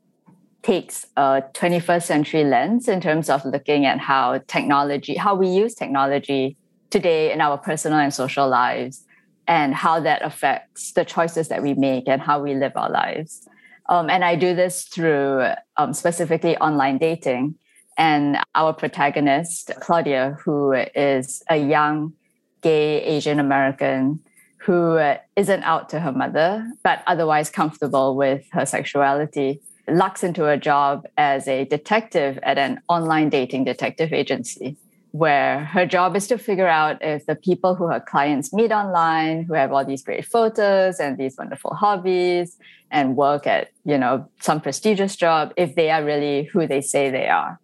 takes 0.64 1.06
a 1.18 1.44
21st 1.54 2.04
century 2.04 2.46
lens 2.46 2.88
in 2.88 3.02
terms 3.02 3.30
of 3.30 3.44
looking 3.44 3.86
at 3.86 4.00
how 4.00 4.40
technology, 4.48 5.16
how 5.16 5.36
we 5.36 5.50
use 5.50 5.76
technology 5.76 6.56
today 6.90 7.34
in 7.34 7.42
our 7.42 7.58
personal 7.58 8.00
and 8.00 8.14
social 8.14 8.48
lives, 8.48 9.04
and 9.46 9.76
how 9.76 10.00
that 10.00 10.22
affects 10.24 10.94
the 10.94 11.04
choices 11.04 11.50
that 11.50 11.62
we 11.62 11.74
make 11.74 12.08
and 12.08 12.22
how 12.22 12.42
we 12.42 12.56
live 12.56 12.72
our 12.78 12.90
lives. 12.90 13.48
Um, 13.90 14.10
and 14.10 14.24
I 14.24 14.36
do 14.36 14.56
this 14.56 14.86
through 14.86 15.50
um, 15.76 15.94
specifically 15.94 16.56
online 16.58 16.98
dating. 16.98 17.56
And 17.98 18.38
our 18.56 18.72
protagonist, 18.74 19.72
Claudia, 19.82 20.38
who 20.44 20.72
is 20.72 21.44
a 21.50 21.58
young 21.58 22.14
gay 22.62 23.04
Asian 23.04 23.40
American 23.40 24.22
who 24.66 24.98
uh, 24.98 25.18
not 25.38 25.64
out 25.64 25.90
to 25.90 26.00
her 26.00 26.12
mother, 26.12 26.68
but 26.84 27.04
otherwise 27.06 27.52
comfortable 27.52 28.16
with 28.16 28.44
her 28.52 28.66
sexuality, 28.66 29.62
lucks 29.88 30.24
into 30.24 30.48
a 30.48 30.58
job 30.58 31.06
as 31.18 31.48
a 31.48 31.66
detective 31.66 32.40
at 32.42 32.58
an 32.58 32.82
online 32.90 33.30
dating 33.30 33.64
detective 33.64 34.12
agency, 34.12 34.76
where 35.12 35.66
her 35.66 35.86
job 35.86 36.16
is 36.16 36.26
to 36.28 36.38
figure 36.40 36.68
out 36.68 36.98
if 37.02 37.28
the 37.28 37.36
people 37.36 37.76
who 37.76 37.86
her 37.86 38.00
clients 38.00 38.52
meet 38.54 38.72
online, 38.72 39.44
who 39.44 39.54
have 39.54 39.72
all 39.72 39.86
these 39.86 40.02
great 40.02 40.26
photos 40.26 41.00
and 41.00 41.20
these 41.20 41.38
wonderful 41.38 41.76
hobbies 41.76 42.58
and 42.90 43.16
work 43.16 43.46
at, 43.46 43.70
you 43.84 44.00
know, 44.00 44.28
some 44.40 44.60
prestigious 44.60 45.16
job, 45.16 45.54
if 45.58 45.76
they 45.76 45.92
are 45.92 46.04
really 46.04 46.46
who 46.46 46.66
they 46.66 46.82
say 46.82 47.12
they 47.12 47.28
are. 47.28 47.60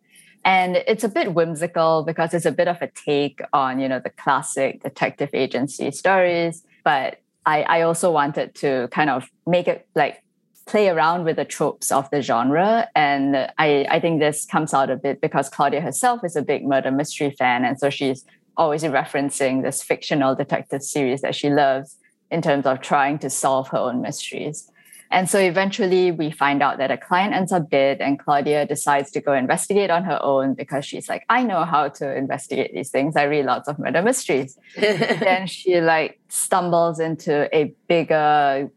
And 0.46 0.78
it's 0.88 1.04
a 1.04 1.10
bit 1.10 1.34
whimsical 1.34 2.04
because 2.04 2.36
it's 2.36 2.46
a 2.46 2.52
bit 2.52 2.68
of 2.68 2.80
a 2.80 2.90
take 2.90 3.42
on, 3.54 3.80
you 3.80 3.88
know, 3.88 4.00
the 4.00 4.10
classic 4.12 4.84
detective 4.84 5.30
agency 5.34 5.90
stories 5.90 6.64
but 6.84 7.20
I, 7.46 7.64
I 7.64 7.82
also 7.82 8.12
wanted 8.12 8.56
to 8.56 8.88
kind 8.92 9.10
of 9.10 9.30
make 9.46 9.68
it 9.68 9.88
like 9.96 10.24
play 10.66 10.90
around 10.90 11.26
with 11.26 11.36
the 11.36 11.46
tropes 11.46 11.92
of 11.92 12.10
the 12.12 12.22
genre. 12.22 12.88
And 12.96 13.36
I, 13.58 13.86
I 13.90 14.00
think 14.00 14.20
this 14.20 14.46
comes 14.46 14.74
out 14.74 14.90
a 14.90 14.96
bit 14.96 15.20
because 15.20 15.50
Claudia 15.50 15.82
herself 15.82 16.24
is 16.24 16.36
a 16.36 16.42
big 16.42 16.66
murder 16.66 16.92
mystery 16.92 17.32
fan. 17.32 17.66
And 17.66 17.80
so 17.80 17.90
she's 17.90 18.26
always 18.58 18.84
referencing 18.84 19.64
this 19.64 19.82
fictional 19.82 20.36
detective 20.36 20.84
series 20.84 21.22
that 21.22 21.36
she 21.36 21.50
loves 21.50 21.98
in 22.30 22.42
terms 22.42 22.66
of 22.66 22.80
trying 22.82 23.20
to 23.20 23.30
solve 23.30 23.68
her 23.70 23.78
own 23.78 24.02
mysteries. 24.02 24.71
And 25.12 25.30
so 25.30 25.40
eventually 25.40 26.12
we 26.12 26.32
find 26.32 26.64
out 26.64 26.78
that 26.78 26.90
a 26.90 26.98
client 26.98 27.34
ends 27.34 27.52
up 27.52 27.70
dead 27.70 28.00
and 28.00 28.18
Claudia 28.18 28.66
decides 28.66 29.12
to 29.12 29.22
go 29.22 29.34
investigate 29.34 29.90
on 29.90 30.06
her 30.06 30.18
own 30.24 30.54
because 30.54 30.86
she's 30.86 31.10
like, 31.10 31.26
I 31.30 31.44
know 31.44 31.66
how 31.66 31.90
to 31.90 32.16
investigate 32.16 32.74
these 32.74 32.90
things. 32.90 33.18
I 33.18 33.24
read 33.24 33.46
lots 33.46 33.68
of 33.68 33.78
murder 33.78 34.02
mysteries. 34.02 34.58
then 34.78 35.48
she 35.48 35.82
like 35.82 36.20
stumbles 36.30 37.02
into 37.02 37.54
a 37.54 37.74
bigger 37.90 38.72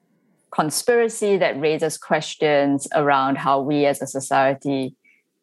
conspiracy 0.51 1.37
that 1.37 1.61
raises 1.61 1.97
questions 1.97 2.89
around 2.95 3.39
how 3.39 3.61
we 3.61 3.87
as 3.87 4.03
a 4.03 4.07
society 4.07 4.97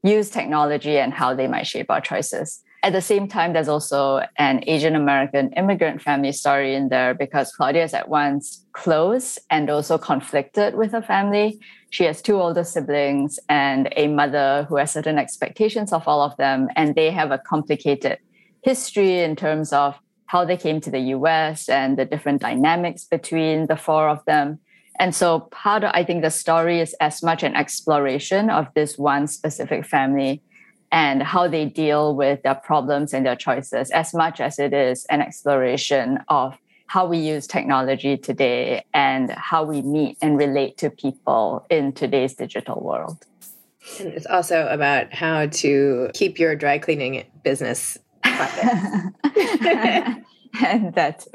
use 0.03 0.29
technology 0.29 0.97
and 0.97 1.13
how 1.13 1.33
they 1.33 1.47
might 1.47 1.67
shape 1.67 1.89
our 1.89 2.01
choices. 2.01 2.61
At 2.83 2.93
the 2.93 3.01
same 3.01 3.27
time, 3.27 3.53
there's 3.53 3.67
also 3.67 4.21
an 4.37 4.63
Asian 4.65 4.95
American 4.95 5.53
immigrant 5.53 6.01
family 6.01 6.31
story 6.31 6.73
in 6.73 6.89
there 6.89 7.13
because 7.13 7.53
Claudia 7.53 7.83
is 7.83 7.93
at 7.93 8.09
once 8.09 8.65
close 8.73 9.37
and 9.51 9.69
also 9.69 9.99
conflicted 9.99 10.73
with 10.73 10.91
her 10.91 11.01
family. 11.01 11.59
She 11.91 12.05
has 12.05 12.23
two 12.23 12.41
older 12.41 12.63
siblings 12.63 13.37
and 13.49 13.93
a 13.95 14.07
mother 14.07 14.65
who 14.67 14.77
has 14.77 14.91
certain 14.91 15.19
expectations 15.19 15.93
of 15.93 16.07
all 16.07 16.23
of 16.23 16.35
them, 16.37 16.69
and 16.75 16.95
they 16.95 17.11
have 17.11 17.29
a 17.29 17.37
complicated 17.37 18.17
history 18.63 19.19
in 19.19 19.35
terms 19.35 19.71
of 19.73 19.99
how 20.25 20.43
they 20.43 20.57
came 20.57 20.81
to 20.81 20.89
the 20.89 21.13
US 21.15 21.69
and 21.69 21.99
the 21.99 22.05
different 22.05 22.41
dynamics 22.41 23.05
between 23.05 23.67
the 23.67 23.75
four 23.75 24.09
of 24.09 24.25
them. 24.25 24.57
And 24.97 25.13
so, 25.13 25.41
part 25.51 25.83
of 25.83 25.91
I 25.93 26.03
think 26.03 26.23
the 26.23 26.31
story 26.31 26.79
is 26.79 26.95
as 26.99 27.21
much 27.21 27.43
an 27.43 27.55
exploration 27.55 28.49
of 28.49 28.67
this 28.73 28.97
one 28.97 29.27
specific 29.27 29.85
family 29.85 30.41
and 30.91 31.23
how 31.23 31.47
they 31.47 31.65
deal 31.65 32.15
with 32.15 32.43
their 32.43 32.55
problems 32.55 33.13
and 33.13 33.25
their 33.25 33.35
choices 33.35 33.89
as 33.91 34.13
much 34.13 34.41
as 34.41 34.59
it 34.59 34.73
is 34.73 35.05
an 35.05 35.21
exploration 35.21 36.19
of 36.27 36.57
how 36.87 37.05
we 37.05 37.17
use 37.17 37.47
technology 37.47 38.17
today 38.17 38.83
and 38.93 39.31
how 39.31 39.63
we 39.63 39.81
meet 39.81 40.17
and 40.21 40.37
relate 40.37 40.77
to 40.77 40.89
people 40.89 41.65
in 41.69 41.93
today's 41.93 42.33
digital 42.33 42.81
world. 42.81 43.25
And 43.99 44.09
it's 44.09 44.25
also 44.25 44.67
about 44.67 45.13
how 45.13 45.47
to 45.47 46.11
keep 46.13 46.37
your 46.37 46.55
dry 46.55 46.77
cleaning 46.79 47.23
business 47.43 47.97
and 48.23 49.13
that's 50.93 51.27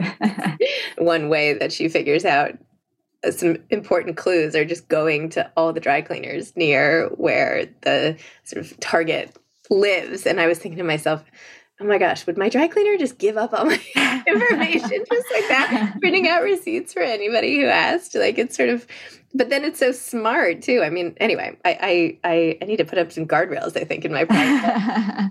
one 0.98 1.28
way 1.28 1.54
that 1.54 1.72
she 1.72 1.88
figures 1.88 2.24
out 2.24 2.52
some 3.30 3.56
important 3.70 4.16
clues 4.16 4.54
are 4.54 4.64
just 4.64 4.88
going 4.88 5.28
to 5.30 5.50
all 5.56 5.72
the 5.72 5.80
dry 5.80 6.00
cleaners 6.00 6.54
near 6.56 7.08
where 7.16 7.66
the 7.82 8.16
sort 8.44 8.64
of 8.64 8.78
target 8.78 9.36
lives. 9.70 10.26
And 10.26 10.40
I 10.40 10.46
was 10.46 10.58
thinking 10.58 10.78
to 10.78 10.84
myself, 10.84 11.24
oh 11.80 11.84
my 11.84 11.98
gosh, 11.98 12.26
would 12.26 12.38
my 12.38 12.48
dry 12.48 12.68
cleaner 12.68 12.96
just 12.96 13.18
give 13.18 13.36
up 13.36 13.52
all 13.52 13.66
my 13.66 13.80
information 14.26 15.04
just 15.10 15.26
like 15.32 15.48
that? 15.48 15.96
Printing 16.00 16.28
out 16.28 16.42
receipts 16.42 16.92
for 16.92 17.02
anybody 17.02 17.60
who 17.60 17.66
asked. 17.66 18.14
Like 18.14 18.38
it's 18.38 18.56
sort 18.56 18.70
of 18.70 18.86
but 19.36 19.50
then 19.50 19.64
it's 19.64 19.78
so 19.78 19.92
smart 19.92 20.62
too. 20.62 20.82
I 20.82 20.90
mean, 20.90 21.14
anyway, 21.18 21.56
I 21.64 22.18
I 22.24 22.56
I, 22.62 22.64
need 22.64 22.78
to 22.78 22.84
put 22.84 22.98
up 22.98 23.12
some 23.12 23.26
guardrails, 23.26 23.76
I 23.76 23.84
think, 23.84 24.04
in 24.04 24.12
my 24.12 24.24
practice. 24.24 25.30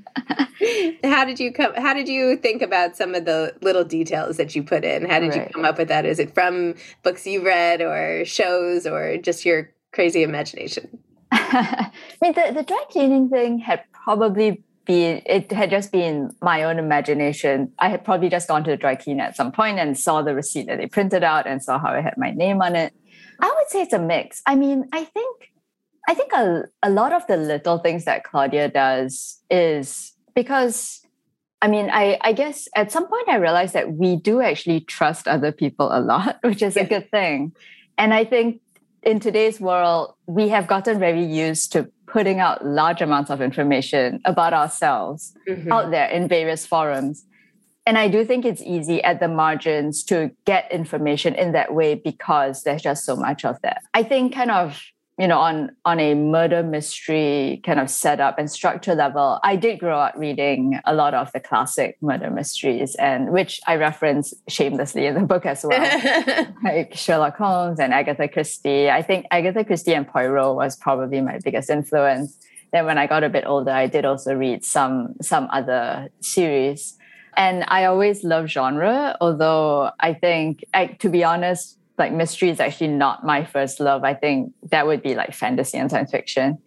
how 1.03 1.25
did 1.25 1.39
you 1.39 1.51
come 1.51 1.73
how 1.75 1.93
did 1.93 2.07
you 2.07 2.37
think 2.37 2.61
about 2.61 2.95
some 2.95 3.15
of 3.15 3.25
the 3.25 3.55
little 3.61 3.83
details 3.83 4.37
that 4.37 4.55
you 4.55 4.63
put 4.63 4.83
in? 4.83 5.09
How 5.09 5.19
did 5.19 5.29
right. 5.29 5.47
you 5.47 5.53
come 5.53 5.65
up 5.65 5.77
with 5.77 5.87
that? 5.87 6.05
Is 6.05 6.19
it 6.19 6.33
from 6.33 6.75
books 7.03 7.25
you 7.25 7.43
read 7.43 7.81
or 7.81 8.25
shows 8.25 8.85
or 8.85 9.17
just 9.17 9.45
your 9.45 9.71
crazy 9.91 10.23
imagination? 10.23 10.99
I 11.31 11.91
mean, 12.21 12.33
the, 12.33 12.51
the 12.53 12.63
dry 12.63 12.83
cleaning 12.89 13.29
thing 13.29 13.57
had 13.59 13.83
probably 14.05 14.63
been, 14.85 15.21
it 15.25 15.51
had 15.51 15.71
just 15.71 15.91
been 15.91 16.29
my 16.41 16.63
own 16.63 16.77
imagination. 16.77 17.73
I 17.79 17.89
had 17.89 18.05
probably 18.05 18.29
just 18.29 18.47
gone 18.47 18.63
to 18.63 18.69
the 18.69 18.77
dry 18.77 18.95
cleaner 18.95 19.23
at 19.23 19.35
some 19.35 19.51
point 19.51 19.79
and 19.79 19.97
saw 19.97 20.21
the 20.21 20.35
receipt 20.35 20.67
that 20.67 20.77
they 20.77 20.85
printed 20.85 21.23
out 21.23 21.47
and 21.47 21.61
saw 21.61 21.79
how 21.79 21.91
it 21.93 22.03
had 22.03 22.13
my 22.15 22.29
name 22.29 22.61
on 22.61 22.75
it. 22.75 22.93
I 23.39 23.47
would 23.47 23.69
say 23.69 23.81
it's 23.81 23.93
a 23.93 23.99
mix. 23.99 24.43
I 24.45 24.55
mean, 24.55 24.87
I 24.93 25.03
think 25.03 25.51
I 26.07 26.13
think 26.13 26.31
a, 26.33 26.65
a 26.83 26.91
lot 26.91 27.13
of 27.13 27.25
the 27.25 27.35
little 27.35 27.79
things 27.79 28.05
that 28.05 28.23
Claudia 28.23 28.69
does 28.69 29.41
is 29.49 30.13
because 30.35 31.01
I 31.63 31.67
mean, 31.67 31.89
I, 31.91 32.19
I 32.21 32.33
guess 32.33 32.67
at 32.75 32.91
some 32.91 33.07
point 33.07 33.27
I 33.27 33.37
realized 33.37 33.73
that 33.73 33.93
we 33.93 34.17
do 34.17 34.39
actually 34.39 34.81
trust 34.81 35.27
other 35.27 35.51
people 35.51 35.89
a 35.91 35.99
lot, 35.99 36.37
which 36.43 36.61
is 36.61 36.75
yeah. 36.75 36.83
a 36.83 36.87
good 36.87 37.09
thing. 37.09 37.53
And 37.97 38.13
I 38.13 38.23
think 38.23 38.61
in 39.01 39.19
today's 39.19 39.59
world, 39.59 40.13
we 40.27 40.49
have 40.49 40.67
gotten 40.67 40.99
very 40.99 41.25
used 41.25 41.71
to 41.71 41.89
putting 42.07 42.39
out 42.39 42.65
large 42.65 43.01
amounts 43.01 43.29
of 43.29 43.41
information 43.41 44.21
about 44.25 44.53
ourselves 44.53 45.33
mm-hmm. 45.47 45.71
out 45.71 45.91
there 45.91 46.07
in 46.07 46.27
various 46.27 46.65
forums. 46.65 47.25
And 47.87 47.97
I 47.97 48.07
do 48.07 48.25
think 48.25 48.45
it's 48.45 48.63
easy 48.63 49.03
at 49.03 49.19
the 49.19 49.27
margins 49.27 50.03
to 50.05 50.31
get 50.45 50.71
information 50.71 51.35
in 51.35 51.51
that 51.51 51.73
way 51.73 51.95
because 51.95 52.63
there's 52.63 52.81
just 52.81 53.05
so 53.05 53.15
much 53.15 53.45
of 53.45 53.61
that. 53.61 53.83
I 53.93 54.03
think 54.03 54.33
kind 54.33 54.49
of 54.49 54.81
you 55.17 55.27
know 55.27 55.39
on 55.39 55.71
on 55.85 55.99
a 55.99 56.13
murder 56.13 56.61
mystery 56.61 57.61
kind 57.65 57.79
of 57.79 57.89
setup 57.89 58.37
and 58.37 58.51
structure 58.51 58.95
level 58.95 59.39
i 59.43 59.55
did 59.55 59.79
grow 59.79 59.97
up 59.97 60.13
reading 60.17 60.79
a 60.85 60.93
lot 60.93 61.13
of 61.13 61.31
the 61.31 61.39
classic 61.39 61.97
murder 62.01 62.29
mysteries 62.29 62.95
and 62.95 63.31
which 63.31 63.61
i 63.65 63.75
reference 63.75 64.33
shamelessly 64.47 65.05
in 65.05 65.15
the 65.15 65.21
book 65.21 65.45
as 65.45 65.63
well. 65.63 66.45
Like 66.63 66.95
sherlock 66.95 67.37
holmes 67.37 67.79
and 67.79 67.93
agatha 67.93 68.27
christie. 68.27 68.89
I 68.89 69.01
think 69.01 69.25
agatha 69.31 69.63
christie 69.63 69.93
and 69.93 70.07
poirot 70.07 70.55
was 70.55 70.75
probably 70.75 71.21
my 71.21 71.39
biggest 71.43 71.69
influence. 71.69 72.37
Then 72.71 72.85
when 72.85 72.97
i 72.97 73.07
got 73.07 73.23
a 73.23 73.29
bit 73.29 73.45
older 73.45 73.71
i 73.71 73.87
did 73.87 74.05
also 74.05 74.33
read 74.35 74.65
some 74.65 75.15
some 75.21 75.47
other 75.51 76.09
series. 76.21 76.97
And 77.37 77.65
I 77.67 77.83
always 77.85 78.23
love 78.23 78.47
genre, 78.47 79.17
although 79.19 79.91
I 79.99 80.13
think, 80.13 80.63
I, 80.73 80.87
to 81.03 81.09
be 81.09 81.21
honest, 81.25 81.77
like 81.97 82.13
mystery 82.13 82.49
is 82.49 82.59
actually 82.59 82.89
not 82.89 83.25
my 83.25 83.45
first 83.45 83.79
love. 83.79 84.03
I 84.03 84.13
think 84.13 84.53
that 84.71 84.85
would 84.87 85.01
be 85.01 85.15
like 85.15 85.33
fantasy 85.33 85.77
and 85.77 85.89
science 85.89 86.11
fiction. 86.11 86.57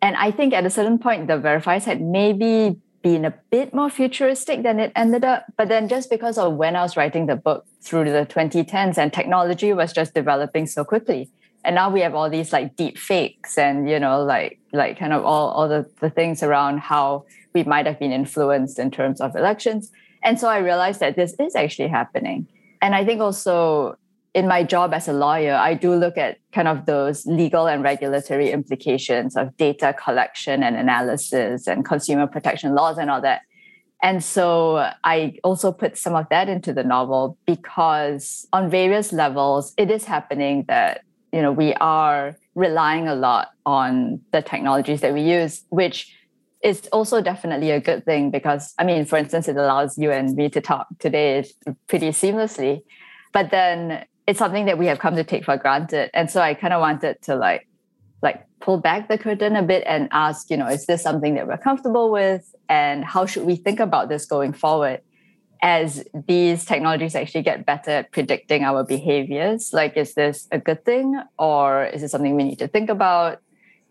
And 0.00 0.16
I 0.16 0.30
think 0.30 0.52
at 0.52 0.66
a 0.66 0.70
certain 0.70 0.98
point, 0.98 1.28
the 1.28 1.34
verifiers 1.34 1.84
had 1.84 2.00
maybe 2.00 2.76
been 3.02 3.24
a 3.24 3.34
bit 3.50 3.74
more 3.74 3.90
futuristic 3.90 4.62
than 4.62 4.80
it 4.80 4.92
ended 4.96 5.24
up. 5.24 5.44
But 5.56 5.68
then 5.68 5.88
just 5.88 6.08
because 6.08 6.38
of 6.38 6.54
when 6.54 6.76
I 6.76 6.82
was 6.82 6.96
writing 6.96 7.26
the 7.26 7.36
book 7.36 7.66
through 7.80 8.04
the 8.04 8.26
2010s 8.26 8.96
and 8.96 9.12
technology 9.12 9.72
was 9.72 9.92
just 9.92 10.14
developing 10.14 10.66
so 10.66 10.84
quickly. 10.84 11.30
And 11.64 11.76
now 11.76 11.90
we 11.90 12.00
have 12.00 12.14
all 12.14 12.28
these 12.30 12.52
like 12.52 12.76
deep 12.76 12.98
fakes 12.98 13.56
and, 13.56 13.88
you 13.88 14.00
know, 14.00 14.24
like 14.24 14.58
like 14.72 14.98
kind 14.98 15.12
of 15.12 15.24
all, 15.24 15.50
all 15.50 15.68
the, 15.68 15.88
the 16.00 16.10
things 16.10 16.42
around 16.42 16.78
how 16.78 17.24
we 17.52 17.62
might 17.64 17.86
have 17.86 17.98
been 17.98 18.12
influenced 18.12 18.78
in 18.78 18.90
terms 18.90 19.20
of 19.20 19.36
elections. 19.36 19.92
And 20.24 20.40
so 20.40 20.48
I 20.48 20.58
realized 20.58 21.00
that 21.00 21.14
this 21.14 21.34
is 21.38 21.54
actually 21.54 21.88
happening. 21.88 22.46
And 22.80 22.94
I 22.94 23.04
think 23.04 23.20
also 23.20 23.96
in 24.34 24.48
my 24.48 24.62
job 24.62 24.94
as 24.94 25.08
a 25.08 25.12
lawyer, 25.12 25.54
I 25.54 25.74
do 25.74 25.94
look 25.94 26.16
at 26.16 26.38
kind 26.52 26.66
of 26.66 26.86
those 26.86 27.26
legal 27.26 27.66
and 27.66 27.82
regulatory 27.82 28.50
implications 28.50 29.36
of 29.36 29.56
data 29.56 29.94
collection 30.02 30.62
and 30.62 30.74
analysis 30.76 31.66
and 31.66 31.84
consumer 31.84 32.26
protection 32.26 32.74
laws 32.74 32.96
and 32.96 33.10
all 33.10 33.20
that. 33.20 33.42
And 34.02 34.24
so 34.24 34.90
I 35.04 35.34
also 35.44 35.70
put 35.70 35.96
some 35.96 36.14
of 36.14 36.28
that 36.30 36.48
into 36.48 36.72
the 36.72 36.82
novel 36.82 37.38
because 37.46 38.46
on 38.52 38.70
various 38.70 39.12
levels, 39.12 39.74
it 39.76 39.90
is 39.90 40.04
happening 40.04 40.64
that, 40.66 41.02
you 41.32 41.42
know, 41.42 41.52
we 41.52 41.74
are 41.74 42.36
relying 42.54 43.08
a 43.08 43.14
lot 43.14 43.50
on 43.64 44.20
the 44.32 44.42
technologies 44.42 45.02
that 45.02 45.12
we 45.12 45.22
use, 45.22 45.62
which 45.68 46.16
is 46.62 46.88
also 46.92 47.20
definitely 47.20 47.70
a 47.70 47.80
good 47.80 48.04
thing 48.04 48.30
because, 48.30 48.72
I 48.78 48.84
mean, 48.84 49.04
for 49.04 49.18
instance, 49.18 49.46
it 49.46 49.56
allows 49.56 49.98
you 49.98 50.10
and 50.10 50.34
me 50.34 50.48
to 50.50 50.60
talk 50.60 50.86
today 50.98 51.44
pretty 51.86 52.08
seamlessly. 52.08 52.82
But 53.32 53.50
then 53.50 54.04
it's 54.26 54.38
something 54.38 54.66
that 54.66 54.78
we 54.78 54.86
have 54.86 54.98
come 54.98 55.16
to 55.16 55.24
take 55.24 55.44
for 55.44 55.56
granted. 55.56 56.10
And 56.14 56.30
so 56.30 56.40
I 56.40 56.54
kind 56.54 56.72
of 56.72 56.80
wanted 56.80 57.20
to 57.22 57.36
like 57.36 57.66
like 58.22 58.46
pull 58.60 58.78
back 58.78 59.08
the 59.08 59.18
curtain 59.18 59.56
a 59.56 59.62
bit 59.62 59.82
and 59.86 60.08
ask, 60.12 60.48
you 60.48 60.56
know, 60.56 60.68
is 60.68 60.86
this 60.86 61.02
something 61.02 61.34
that 61.34 61.48
we're 61.48 61.58
comfortable 61.58 62.12
with? 62.12 62.54
And 62.68 63.04
how 63.04 63.26
should 63.26 63.44
we 63.44 63.56
think 63.56 63.80
about 63.80 64.08
this 64.08 64.24
going 64.26 64.52
forward 64.52 65.00
as 65.60 66.04
these 66.28 66.64
technologies 66.64 67.16
actually 67.16 67.42
get 67.42 67.66
better 67.66 67.90
at 67.90 68.12
predicting 68.12 68.62
our 68.62 68.84
behaviors? 68.84 69.72
Like, 69.72 69.96
is 69.96 70.14
this 70.14 70.46
a 70.52 70.58
good 70.58 70.84
thing 70.84 71.20
or 71.38 71.86
is 71.86 72.04
it 72.04 72.10
something 72.10 72.36
we 72.36 72.44
need 72.44 72.60
to 72.60 72.68
think 72.68 72.90
about? 72.90 73.40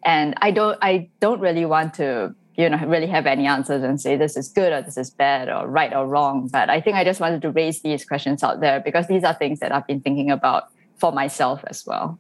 And 0.04 0.34
I 0.38 0.52
don't 0.52 0.78
I 0.82 1.10
don't 1.20 1.42
really 1.42 1.66
want 1.66 1.96
to 1.96 2.34
you 2.56 2.70
know 2.70 2.78
really 2.86 3.08
have 3.08 3.26
any 3.26 3.46
answers 3.46 3.84
and 3.84 4.00
say 4.00 4.18
this 4.18 4.36
is 4.36 4.50
good 4.50 4.74
or 4.74 4.82
this 4.82 4.98
is 4.98 5.10
bad 5.10 5.50
or 5.50 5.68
right 5.68 5.94
or 5.94 6.08
wrong. 6.08 6.48
But 6.52 6.70
i 6.70 6.82
think 6.82 6.98
i 6.98 7.04
just 7.04 7.20
wanted 7.20 7.42
to 7.44 7.52
raise 7.52 7.82
these 7.82 8.06
questions 8.06 8.44
out 8.44 8.60
there 8.60 8.80
because 8.80 9.08
these 9.08 9.24
are 9.24 9.34
things 9.34 9.60
that 9.60 9.72
i've 9.72 9.88
been 9.88 10.02
thinking 10.02 10.32
about 10.32 10.66
for 10.98 11.12
myself 11.12 11.64
as 11.68 11.86
well. 11.86 12.20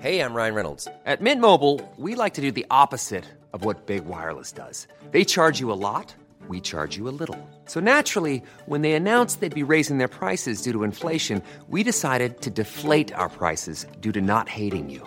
Hey 0.00 0.20
i'm 0.20 0.34
ryan 0.34 0.54
reynolds. 0.54 0.88
At 1.04 1.20
mint 1.20 1.40
mobile 1.40 1.80
we 1.96 2.14
like 2.14 2.34
to 2.34 2.40
do 2.40 2.50
the 2.50 2.66
opposite 2.70 3.24
of 3.52 3.64
what 3.64 3.86
big 3.86 4.04
wireless 4.04 4.52
does. 4.52 4.86
They 5.10 5.24
charge 5.24 5.60
you 5.60 5.72
a 5.72 5.74
lot 5.88 6.14
we 6.48 6.60
charge 6.60 6.96
you 6.96 7.08
a 7.08 7.10
little. 7.10 7.38
So 7.64 7.80
naturally 7.80 8.42
when 8.66 8.82
they 8.82 8.92
announced 8.92 9.40
they'd 9.40 9.54
be 9.54 9.62
raising 9.62 9.98
their 9.98 10.08
prices 10.08 10.62
due 10.62 10.72
to 10.72 10.84
inflation 10.84 11.42
we 11.68 11.82
decided 11.82 12.40
to 12.42 12.50
deflate 12.50 13.12
our 13.14 13.28
prices 13.28 13.86
due 14.00 14.12
to 14.12 14.20
not 14.20 14.48
hating 14.48 14.90
you 14.90 15.06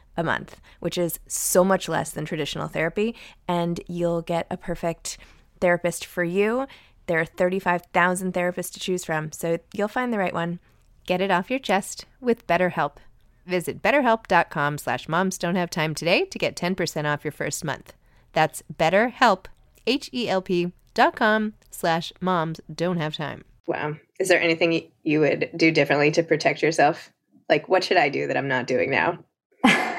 a 0.17 0.23
month, 0.23 0.59
which 0.79 0.97
is 0.97 1.19
so 1.27 1.63
much 1.63 1.87
less 1.87 2.11
than 2.11 2.25
traditional 2.25 2.67
therapy. 2.67 3.15
And 3.47 3.79
you'll 3.87 4.21
get 4.21 4.47
a 4.49 4.57
perfect 4.57 5.17
therapist 5.59 6.05
for 6.05 6.23
you. 6.23 6.67
There 7.07 7.19
are 7.19 7.25
35,000 7.25 8.33
therapists 8.33 8.73
to 8.73 8.79
choose 8.79 9.03
from, 9.03 9.31
so 9.31 9.57
you'll 9.73 9.87
find 9.87 10.13
the 10.13 10.17
right 10.17 10.33
one. 10.33 10.59
Get 11.05 11.21
it 11.21 11.31
off 11.31 11.49
your 11.49 11.59
chest 11.59 12.05
with 12.19 12.47
BetterHelp. 12.47 12.97
Visit 13.45 13.81
betterhelp.com 13.81 14.77
slash 14.77 15.09
moms 15.09 15.37
don't 15.37 15.55
have 15.55 15.69
time 15.69 15.95
today 15.95 16.25
to 16.25 16.39
get 16.39 16.55
10% 16.55 17.11
off 17.11 17.25
your 17.25 17.31
first 17.31 17.65
month. 17.65 17.93
That's 18.33 18.63
betterhelp, 18.73 19.45
H-E-L-P 19.87 20.71
dot 20.93 21.15
com 21.15 21.53
slash 21.69 22.13
moms 22.21 22.61
don't 22.73 22.97
have 22.97 23.15
time. 23.15 23.43
Wow. 23.65 23.95
Is 24.19 24.27
there 24.27 24.41
anything 24.41 24.91
you 25.03 25.19
would 25.21 25.49
do 25.55 25.71
differently 25.71 26.11
to 26.11 26.23
protect 26.23 26.61
yourself? 26.61 27.11
Like, 27.49 27.67
what 27.67 27.83
should 27.83 27.97
I 27.97 28.09
do 28.09 28.27
that 28.27 28.37
I'm 28.37 28.47
not 28.47 28.67
doing 28.67 28.91
now? 28.91 29.19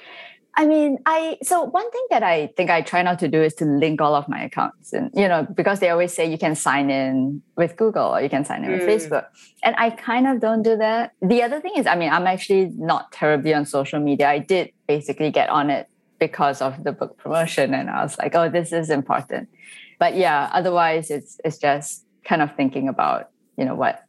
I 0.60 0.66
mean, 0.66 0.98
I 1.06 1.38
so 1.44 1.64
one 1.64 1.90
thing 1.92 2.06
that 2.10 2.24
I 2.24 2.48
think 2.58 2.72
I 2.72 2.82
try 2.82 3.04
not 3.04 3.20
to 3.20 3.28
do 3.28 3.44
is 3.44 3.54
to 3.56 3.66
link 3.66 4.02
all 4.02 4.16
of 4.16 4.28
my 4.28 4.44
accounts, 4.44 4.92
and 4.92 5.12
you 5.14 5.28
know, 5.28 5.46
because 5.54 5.80
they 5.80 5.92
always 5.92 6.12
say 6.12 6.30
you 6.30 6.40
can 6.40 6.56
sign 6.56 6.90
in 6.90 7.44
with 7.56 7.78
Google 7.78 8.16
or 8.16 8.22
you 8.22 8.30
can 8.30 8.44
sign 8.44 8.64
in 8.64 8.72
mm. 8.72 8.80
with 8.80 8.90
Facebook, 8.90 9.26
and 9.62 9.76
I 9.78 9.92
kind 9.92 10.26
of 10.26 10.40
don't 10.40 10.64
do 10.64 10.76
that. 10.78 11.14
The 11.22 11.44
other 11.44 11.62
thing 11.62 11.74
is, 11.78 11.86
I 11.86 11.96
mean, 11.96 12.12
I'm 12.12 12.26
actually 12.26 12.72
not 12.76 13.12
terribly 13.12 13.54
on 13.54 13.66
social 13.66 14.00
media. 14.00 14.30
I 14.30 14.40
did 14.40 14.72
basically 14.88 15.30
get 15.30 15.50
on 15.50 15.70
it 15.70 15.90
because 16.18 16.60
of 16.60 16.84
the 16.84 16.92
book 16.92 17.20
promotion, 17.20 17.76
and 17.76 17.88
I 17.88 18.02
was 18.02 18.18
like, 18.18 18.34
oh, 18.34 18.50
this 18.50 18.74
is 18.74 18.90
important. 18.90 19.50
But 20.00 20.16
yeah, 20.16 20.50
otherwise, 20.52 21.12
it's 21.12 21.40
it's 21.46 21.60
just 21.60 22.04
kind 22.26 22.42
of 22.42 22.56
thinking 22.56 22.90
about 22.90 23.30
you 23.58 23.66
know 23.66 23.76
what 23.76 24.04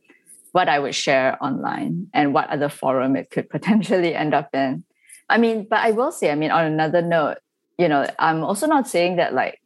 what 0.52 0.68
I 0.68 0.78
would 0.78 0.94
share 0.94 1.36
online 1.42 2.08
and 2.14 2.32
what 2.32 2.48
other 2.48 2.70
forum 2.70 3.16
it 3.16 3.30
could 3.30 3.50
potentially 3.56 4.14
end 4.14 4.32
up 4.32 4.54
in. 4.54 4.84
I 5.28 5.38
mean, 5.38 5.66
but 5.68 5.80
I 5.80 5.90
will 5.90 6.12
say, 6.12 6.30
I 6.30 6.34
mean, 6.34 6.50
on 6.50 6.64
another 6.64 7.02
note, 7.02 7.38
you 7.78 7.88
know, 7.88 8.06
I'm 8.18 8.42
also 8.42 8.66
not 8.66 8.88
saying 8.88 9.16
that 9.16 9.34
like 9.34 9.60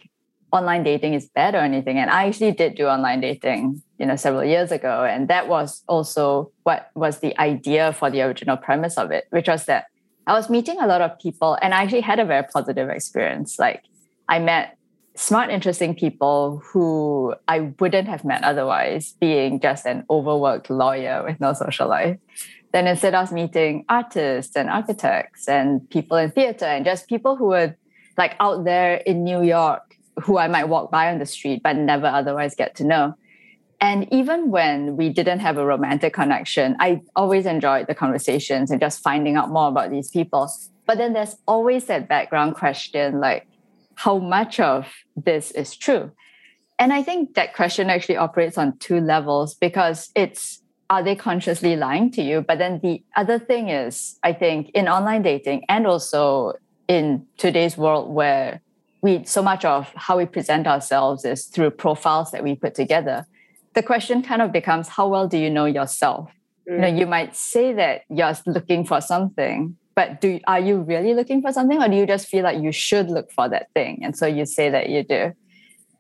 online 0.53 0.85
dating 0.85 1.15
is 1.15 1.29
bad 1.29 1.55
or 1.55 1.59
anything. 1.59 1.99
And 1.99 2.11
I 2.11 2.27
actually 2.27 2.53
did 2.53 2.75
do 2.75 2.87
online 2.87 3.21
dating, 3.21 3.83
you 3.99 4.07
know, 4.07 4.17
several 4.17 4.45
years 4.45 4.71
ago. 4.71 5.05
And 5.05 5.29
that 5.29 5.49
was 5.49 5.83
also 5.89 6.53
what 6.65 6.91
was 6.95 7.21
the 7.21 7.39
idea 7.41 7.93
for 7.93 8.11
the 8.11 8.23
original 8.23 8.57
premise 8.57 8.99
of 8.99 9.11
it, 9.11 9.27
which 9.31 9.49
was 9.49 9.65
that 9.65 9.87
I 10.27 10.35
was 10.35 10.51
meeting 10.51 10.79
a 10.81 10.87
lot 10.87 11.01
of 11.01 11.19
people 11.19 11.59
and 11.63 11.75
I 11.75 11.83
actually 11.83 12.03
had 12.03 12.21
a 12.21 12.25
very 12.25 12.45
positive 12.45 12.91
experience. 12.91 13.59
Like 13.59 13.83
I 14.29 14.39
met 14.39 14.77
smart, 15.15 15.51
interesting 15.51 15.95
people 15.95 16.63
who 16.65 17.35
I 17.49 17.73
wouldn't 17.81 18.09
have 18.09 18.25
met 18.25 18.45
otherwise, 18.45 19.15
being 19.21 19.61
just 19.61 19.87
an 19.87 20.05
overworked 20.09 20.71
lawyer 20.71 21.23
with 21.25 21.41
no 21.41 21.53
social 21.55 21.89
life. 21.89 22.19
Then 22.73 22.87
instead, 22.87 23.13
was 23.13 23.33
meeting 23.33 23.85
artists 23.89 24.57
and 24.57 24.71
architects 24.71 25.49
and 25.49 25.89
people 25.91 26.17
in 26.17 26.31
theater 26.31 26.65
and 26.65 26.85
just 26.85 27.09
people 27.09 27.37
who 27.37 27.47
were 27.47 27.77
like 28.17 28.35
out 28.41 28.65
there 28.65 28.97
in 28.97 29.25
New 29.25 29.43
York 29.43 29.97
who 30.23 30.39
I 30.39 30.49
might 30.49 30.65
walk 30.65 30.91
by 30.91 31.11
on 31.13 31.19
the 31.19 31.27
street 31.27 31.63
but 31.63 31.77
never 31.77 32.07
otherwise 32.07 32.55
get 32.55 32.75
to 32.77 32.85
know. 32.85 33.15
And 33.81 34.11
even 34.13 34.51
when 34.51 34.97
we 34.97 35.09
didn't 35.09 35.41
have 35.41 35.59
a 35.59 35.67
romantic 35.67 36.15
connection, 36.15 36.77
I 36.79 37.01
always 37.17 37.47
enjoyed 37.47 37.89
the 37.89 37.95
conversations 37.95 38.71
and 38.71 38.81
just 38.81 39.03
finding 39.03 39.37
out 39.37 39.51
more 39.51 39.69
about 39.69 39.91
these 39.91 40.09
people. 40.09 40.49
But 40.87 40.99
then 40.99 41.15
there's 41.15 41.37
always 41.49 41.87
that 41.87 42.09
background 42.09 42.55
question 42.55 43.19
like, 43.19 43.49
how 43.97 44.19
much 44.19 44.61
of 44.61 44.87
this 45.17 45.51
is 45.51 45.77
true? 45.77 46.13
And 46.79 46.93
I 46.93 47.03
think 47.03 47.35
that 47.35 47.55
question 47.55 47.91
actually 47.91 48.17
operates 48.17 48.57
on 48.57 48.79
two 48.79 49.01
levels 49.01 49.55
because 49.55 50.11
it's 50.15 50.62
are 50.93 51.03
they 51.03 51.17
consciously 51.17 51.75
lying 51.75 52.11
to 52.11 52.23
you? 52.23 52.43
But 52.43 52.59
then 52.59 52.79
the 52.83 53.03
other 53.17 53.39
thing 53.39 53.71
is, 53.71 54.19
I 54.23 54.35
think 54.35 54.69
in 54.75 54.89
online 54.89 55.23
dating 55.23 55.65
and 55.67 55.87
also 55.87 56.53
in 56.87 57.27
today's 57.39 57.79
world 57.79 58.13
where 58.13 58.61
we 59.01 59.25
so 59.25 59.43
much 59.43 59.65
of 59.65 59.91
how 59.97 60.19
we 60.19 60.27
present 60.27 60.67
ourselves 60.67 61.25
is 61.25 61.47
through 61.47 61.71
profiles 61.71 62.31
that 62.33 62.45
we 62.45 62.55
put 62.55 62.75
together 62.75 63.27
the 63.75 63.83
question 63.83 64.23
kind 64.23 64.43
of 64.43 64.53
becomes 64.53 64.87
how 64.89 65.09
well 65.09 65.27
do 65.27 65.39
you 65.39 65.49
know 65.49 65.65
yourself 65.65 66.31
mm. 66.69 66.75
you 66.75 66.79
know 66.79 66.87
you 67.01 67.07
might 67.07 67.35
say 67.35 67.73
that 67.73 68.03
you're 68.11 68.35
looking 68.47 68.85
for 68.85 69.01
something 69.01 69.77
but 69.95 70.21
do 70.21 70.39
are 70.47 70.61
you 70.61 70.77
really 70.83 71.15
looking 71.15 71.41
for 71.43 71.53
something 71.53 71.83
or 71.83 71.89
do 71.89 71.97
you 71.97 72.07
just 72.07 72.29
feel 72.29 72.45
like 72.45 72.63
you 72.63 72.73
should 72.73 73.11
look 73.11 73.31
for 73.33 73.49
that 73.49 73.69
thing 73.75 74.01
and 74.03 74.17
so 74.17 74.27
you 74.27 74.45
say 74.45 74.69
that 74.71 74.89
you 74.89 75.03
do 75.03 75.33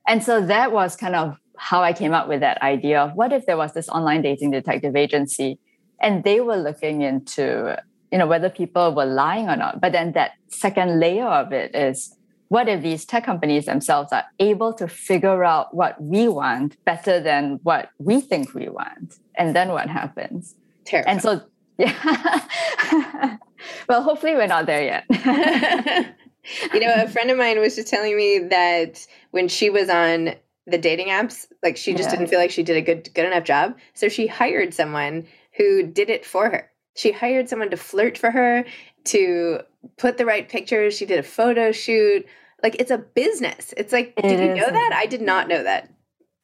and 0.06 0.22
so 0.22 0.44
that 0.44 0.72
was 0.72 0.96
kind 0.96 1.14
of 1.14 1.36
how 1.70 1.82
i 1.82 1.92
came 1.92 2.12
up 2.12 2.28
with 2.28 2.40
that 2.40 2.60
idea 2.62 3.00
of 3.00 3.14
what 3.14 3.32
if 3.32 3.46
there 3.46 3.56
was 3.56 3.72
this 3.72 3.88
online 3.88 4.22
dating 4.22 4.50
detective 4.50 4.96
agency 4.96 5.58
and 6.00 6.24
they 6.24 6.40
were 6.40 6.56
looking 6.56 7.02
into 7.02 7.76
you 8.10 8.18
know 8.18 8.26
whether 8.26 8.50
people 8.50 8.94
were 8.94 9.06
lying 9.06 9.48
or 9.48 9.56
not 9.56 9.80
but 9.80 9.92
then 9.92 10.12
that 10.12 10.32
second 10.48 10.98
layer 11.00 11.26
of 11.26 11.52
it 11.52 11.74
is 11.74 12.16
what 12.52 12.68
if 12.68 12.82
these 12.82 13.06
tech 13.06 13.24
companies 13.24 13.64
themselves 13.64 14.12
are 14.12 14.24
able 14.38 14.74
to 14.74 14.86
figure 14.86 15.42
out 15.42 15.74
what 15.74 15.98
we 16.02 16.28
want 16.28 16.76
better 16.84 17.18
than 17.18 17.58
what 17.62 17.88
we 17.96 18.20
think 18.20 18.52
we 18.52 18.68
want? 18.68 19.14
And 19.36 19.56
then 19.56 19.70
what 19.70 19.88
happens? 19.88 20.54
Terrifying. 20.84 21.14
And 21.14 21.22
so, 21.22 21.40
yeah. 21.78 23.38
well, 23.88 24.02
hopefully 24.02 24.34
we're 24.34 24.48
not 24.48 24.66
there 24.66 24.84
yet. 24.84 25.04
you 26.74 26.80
know, 26.80 26.92
a 26.94 27.08
friend 27.08 27.30
of 27.30 27.38
mine 27.38 27.58
was 27.58 27.74
just 27.76 27.88
telling 27.88 28.14
me 28.14 28.40
that 28.50 29.06
when 29.30 29.48
she 29.48 29.70
was 29.70 29.88
on 29.88 30.34
the 30.66 30.78
dating 30.78 31.08
apps, 31.08 31.46
like 31.62 31.76
she 31.76 31.92
just 31.92 32.08
yeah. 32.08 32.16
didn't 32.16 32.28
feel 32.28 32.38
like 32.38 32.50
she 32.50 32.62
did 32.62 32.76
a 32.76 32.82
good 32.82 33.12
good 33.14 33.26
enough 33.26 33.44
job. 33.44 33.76
So 33.94 34.08
she 34.08 34.26
hired 34.26 34.72
someone 34.74 35.26
who 35.56 35.86
did 35.86 36.10
it 36.10 36.24
for 36.24 36.50
her. 36.50 36.70
She 36.94 37.10
hired 37.12 37.48
someone 37.48 37.70
to 37.70 37.76
flirt 37.76 38.18
for 38.18 38.30
her, 38.30 38.64
to 39.04 39.60
put 39.96 40.18
the 40.18 40.26
right 40.26 40.48
pictures. 40.48 40.96
She 40.96 41.06
did 41.06 41.18
a 41.18 41.22
photo 41.22 41.72
shoot, 41.72 42.26
like 42.62 42.76
it's 42.78 42.90
a 42.90 42.98
business. 42.98 43.74
It's 43.76 43.92
like, 43.92 44.14
it 44.16 44.22
did 44.22 44.40
you 44.40 44.54
know 44.54 44.70
that? 44.70 44.92
I 44.94 45.06
did 45.06 45.22
not 45.22 45.48
know 45.48 45.62
that. 45.62 45.88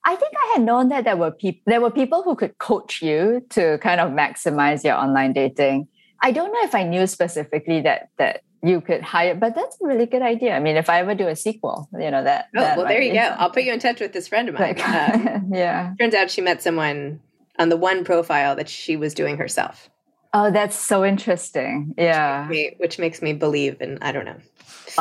I 0.04 0.16
think 0.16 0.32
I 0.36 0.52
had 0.54 0.64
known 0.64 0.88
that 0.88 1.04
there 1.04 1.16
were 1.16 1.30
people 1.30 1.62
there 1.66 1.80
were 1.80 1.90
people 1.90 2.22
who 2.22 2.34
could 2.34 2.58
coach 2.58 3.02
you 3.02 3.44
to 3.50 3.78
kind 3.78 4.00
of 4.00 4.12
maximize 4.12 4.84
your 4.84 4.94
online 4.94 5.32
dating. 5.32 5.88
I 6.22 6.32
don't 6.32 6.52
know 6.52 6.62
if 6.62 6.74
I 6.74 6.82
knew 6.82 7.06
specifically 7.06 7.80
that 7.82 8.10
that 8.16 8.42
you 8.62 8.80
could 8.80 9.02
hire, 9.02 9.34
but 9.34 9.54
that's 9.54 9.80
a 9.80 9.86
really 9.86 10.06
good 10.06 10.22
idea. 10.22 10.54
I 10.54 10.60
mean, 10.60 10.76
if 10.76 10.90
I 10.90 11.00
ever 11.00 11.14
do 11.14 11.28
a 11.28 11.36
sequel, 11.36 11.88
you 11.92 12.10
know 12.10 12.24
that. 12.24 12.48
Oh 12.56 12.60
that 12.60 12.76
well, 12.76 12.86
there 12.86 13.00
you 13.00 13.12
go. 13.12 13.20
I'll 13.20 13.50
put 13.50 13.62
you 13.62 13.72
in 13.72 13.80
touch 13.80 14.00
with 14.00 14.12
this 14.12 14.28
friend 14.28 14.48
of 14.48 14.54
mine. 14.54 14.76
Like, 14.76 14.88
um, 14.88 15.50
yeah. 15.52 15.94
Turns 15.98 16.14
out 16.14 16.30
she 16.30 16.40
met 16.40 16.62
someone 16.62 17.20
on 17.58 17.68
the 17.68 17.76
one 17.76 18.04
profile 18.04 18.56
that 18.56 18.68
she 18.68 18.96
was 18.96 19.14
doing 19.14 19.36
herself. 19.36 19.88
Oh, 20.34 20.50
that's 20.50 20.76
so 20.76 21.04
interesting. 21.04 21.94
Yeah. 21.96 22.48
Which 22.48 22.50
makes 22.50 22.70
me, 22.70 22.76
which 22.78 22.98
makes 22.98 23.22
me 23.22 23.32
believe 23.32 23.80
in 23.80 23.98
I 24.02 24.12
don't 24.12 24.24
know 24.24 24.40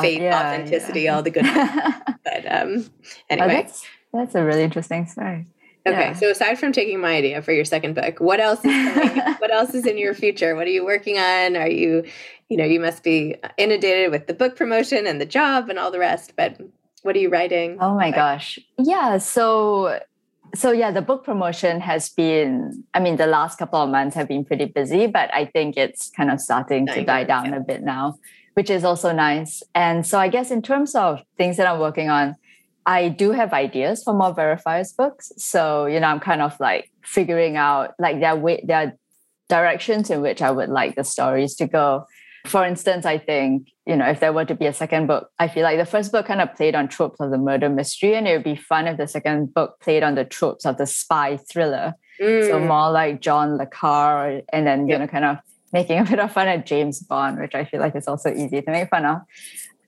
faith, 0.02 0.22
yeah, 0.22 0.40
authenticity, 0.40 1.02
yeah. 1.02 1.16
all 1.16 1.24
the 1.24 1.32
good. 1.32 1.46
but 2.24 2.52
um, 2.52 2.86
oh, 2.86 3.12
anyway, 3.30 3.48
oh, 3.48 3.62
that's, 3.62 3.86
that's 4.14 4.36
a 4.36 4.44
really 4.44 4.64
interesting 4.64 5.06
story. 5.08 5.48
Okay, 5.88 6.08
yeah. 6.08 6.14
so 6.14 6.30
aside 6.30 6.60
from 6.60 6.72
taking 6.72 7.00
my 7.00 7.16
idea 7.16 7.42
for 7.42 7.52
your 7.52 7.66
second 7.66 7.96
book, 7.96 8.20
what 8.20 8.40
else 8.40 8.64
is 8.64 8.96
what 9.40 9.52
else 9.52 9.74
is 9.74 9.86
in 9.86 9.98
your 9.98 10.14
future? 10.14 10.56
What 10.56 10.68
are 10.68 10.72
you 10.72 10.86
working 10.86 11.18
on? 11.18 11.56
Are 11.56 11.70
you, 11.70 12.04
you 12.50 12.58
know, 12.58 12.66
you 12.66 12.80
must 12.80 13.04
be 13.04 13.36
inundated 13.58 14.12
with 14.12 14.28
the 14.28 14.34
book 14.34 14.56
promotion 14.56 15.08
and 15.08 15.22
the 15.22 15.26
job 15.26 15.70
and 15.70 15.80
all 15.80 15.92
the 15.92 16.00
rest. 16.00 16.34
But 16.36 16.60
what 17.04 17.16
are 17.16 17.20
you 17.20 17.30
writing? 17.30 17.78
Oh 17.80 17.96
my 17.96 18.12
gosh, 18.12 18.60
yeah. 18.78 19.18
So, 19.18 20.00
so 20.54 20.72
yeah, 20.72 20.92
the 20.92 21.02
book 21.02 21.24
promotion 21.24 21.80
has 21.82 22.10
been. 22.10 22.84
I 22.94 23.00
mean, 23.00 23.16
the 23.16 23.28
last 23.28 23.58
couple 23.58 23.82
of 23.82 23.90
months 23.90 24.16
have 24.16 24.28
been 24.28 24.44
pretty 24.44 24.66
busy, 24.66 25.08
but 25.08 25.34
I 25.34 25.46
think 25.46 25.78
it's 25.78 26.10
kind 26.10 26.32
of 26.32 26.42
starting 26.42 26.88
to 26.88 27.04
die 27.04 27.24
down 27.24 27.52
yeah. 27.52 27.58
a 27.58 27.60
bit 27.60 27.84
now 27.84 28.18
which 28.58 28.72
is 28.72 28.84
also 28.84 29.12
nice. 29.12 29.62
And 29.76 30.04
so 30.04 30.18
I 30.18 30.30
guess 30.30 30.50
in 30.50 30.64
terms 30.64 30.96
of 30.96 31.24
things 31.38 31.58
that 31.58 31.68
I'm 31.68 31.80
working 31.80 32.10
on, 32.10 32.36
I 32.88 33.10
do 33.10 33.32
have 33.32 33.52
ideas 33.52 34.02
for 34.02 34.14
more 34.14 34.34
verifiers 34.34 34.96
books. 34.96 35.34
So, 35.38 35.86
you 35.86 36.00
know, 36.00 36.08
I'm 36.08 36.22
kind 36.22 36.42
of 36.42 36.58
like 36.60 36.90
figuring 37.04 37.58
out 37.58 37.94
like 38.00 38.22
there 38.22 38.36
way 38.36 38.64
there 38.66 38.88
are 38.88 38.94
directions 39.50 40.10
in 40.10 40.22
which 40.22 40.42
I 40.42 40.52
would 40.52 40.70
like 40.70 40.96
the 40.96 41.04
stories 41.04 41.56
to 41.56 41.68
go. 41.68 42.06
For 42.46 42.66
instance, 42.66 43.06
I 43.06 43.18
think, 43.18 43.68
you 43.86 43.98
know, 43.98 44.08
if 44.08 44.22
there 44.22 44.32
were 44.32 44.46
to 44.46 44.56
be 44.56 44.68
a 44.68 44.74
second 44.74 45.08
book, 45.08 45.30
I 45.38 45.50
feel 45.50 45.64
like 45.64 45.78
the 45.78 45.86
first 45.86 46.14
book 46.14 46.28
kind 46.28 46.40
of 46.40 46.56
played 46.56 46.76
on 46.76 46.88
tropes 46.88 47.20
of 47.20 47.30
the 47.30 47.38
murder 47.38 47.68
mystery, 47.68 48.16
and 48.16 48.26
it 48.26 48.38
would 48.38 48.46
be 48.46 48.56
fun 48.56 48.88
if 48.88 48.96
the 48.98 49.08
second 49.08 49.54
book 49.54 49.82
played 49.82 50.02
on 50.02 50.16
the 50.16 50.24
tropes 50.24 50.66
of 50.66 50.78
the 50.78 50.86
spy 50.86 51.36
thriller. 51.36 51.94
Mm. 52.22 52.50
So 52.50 52.60
more 52.60 52.90
like 52.90 53.20
John 53.20 53.58
Le 53.58 53.66
Carre, 53.66 54.44
and 54.54 54.66
then, 54.66 54.88
you 54.88 54.98
know, 54.98 55.08
kind 55.08 55.26
of 55.26 55.38
making 55.74 56.00
a 56.00 56.06
bit 56.06 56.20
of 56.20 56.32
fun 56.32 56.48
at 56.48 56.66
James 56.66 57.02
Bond, 57.02 57.38
which 57.38 57.54
I 57.54 57.66
feel 57.66 57.82
like 57.82 57.98
is 57.98 58.08
also 58.08 58.34
easy 58.34 58.62
to 58.62 58.72
make 58.72 58.90
fun 58.90 59.06
of. 59.06 59.18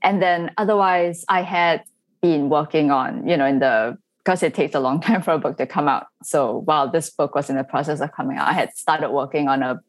And 0.03 0.21
then 0.21 0.51
otherwise, 0.57 1.23
I 1.29 1.43
had 1.43 1.83
been 2.21 2.49
working 2.49 2.91
on, 2.91 3.27
you 3.27 3.37
know, 3.37 3.45
in 3.45 3.59
the 3.59 3.97
because 4.17 4.43
it 4.43 4.53
takes 4.53 4.75
a 4.75 4.79
long 4.79 5.01
time 5.07 5.21
for 5.21 5.31
a 5.31 5.39
book 5.39 5.57
to 5.57 5.65
come 5.65 5.87
out. 5.87 6.07
So 6.23 6.61
while 6.65 6.89
this 6.89 7.09
book 7.09 7.35
was 7.35 7.49
in 7.49 7.55
the 7.55 7.63
process 7.63 8.01
of 8.01 8.11
coming 8.11 8.37
out, 8.37 8.47
I 8.47 8.53
had 8.53 8.75
started 8.75 9.09
working 9.09 9.47
on 9.47 9.63
a 9.63 9.81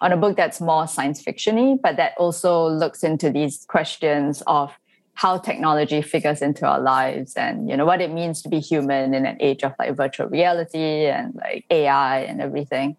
on 0.00 0.12
a 0.12 0.16
book 0.16 0.36
that's 0.36 0.60
more 0.60 0.86
science 0.86 1.22
fictiony, 1.22 1.78
but 1.80 1.96
that 1.96 2.12
also 2.18 2.68
looks 2.68 3.02
into 3.02 3.30
these 3.30 3.64
questions 3.68 4.42
of 4.46 4.72
how 5.14 5.38
technology 5.38 6.02
figures 6.02 6.40
into 6.40 6.66
our 6.66 6.80
lives 6.80 7.34
and 7.36 7.68
you 7.68 7.76
know 7.76 7.84
what 7.84 8.00
it 8.00 8.10
means 8.10 8.40
to 8.42 8.48
be 8.48 8.58
human 8.58 9.12
in 9.12 9.26
an 9.26 9.36
age 9.40 9.62
of 9.62 9.72
like 9.78 9.94
virtual 9.94 10.26
reality 10.28 11.06
and 11.06 11.34
like 11.34 11.66
AI 11.70 12.20
and 12.20 12.40
everything 12.40 12.96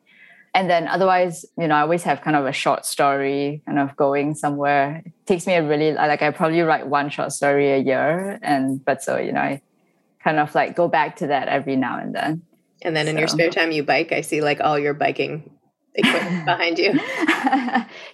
and 0.54 0.70
then 0.70 0.88
otherwise 0.88 1.46
you 1.58 1.68
know 1.68 1.76
i 1.76 1.82
always 1.82 2.04
have 2.04 2.22
kind 2.22 2.36
of 2.36 2.46
a 2.46 2.52
short 2.52 2.86
story 2.86 3.62
kind 3.66 3.80
of 3.80 3.96
going 3.96 4.36
somewhere. 4.36 5.02
It 5.06 5.14
takes 5.26 5.48
me 5.48 5.54
a 5.54 5.68
really 5.68 5.94
like 5.94 6.22
i 6.22 6.32
probably 6.32 6.62
write 6.62 6.88
one 6.88 7.10
short 7.10 7.32
story 7.32 7.72
a 7.72 7.78
year 7.78 8.40
and 8.42 8.84
but 8.84 9.02
so 9.04 9.18
you 9.18 9.32
know 9.32 9.42
i 9.42 9.62
kind 10.24 10.40
of 10.40 10.54
like 10.56 10.76
go 10.76 10.88
back 10.88 11.18
to 11.18 11.28
that 11.28 11.48
every 11.48 11.76
now 11.76 12.00
and 12.00 12.16
then. 12.16 12.42
And 12.82 12.96
then 12.96 13.08
in 13.08 13.18
your 13.18 13.28
spare 13.28 13.50
time 13.50 13.72
you 13.72 13.84
bike. 13.84 14.12
I 14.12 14.22
see 14.22 14.42
like 14.42 14.60
all 14.62 14.80
your 14.80 14.94
biking 14.94 15.50
equipment 15.96 16.46
behind 16.52 16.80
you. 16.80 17.00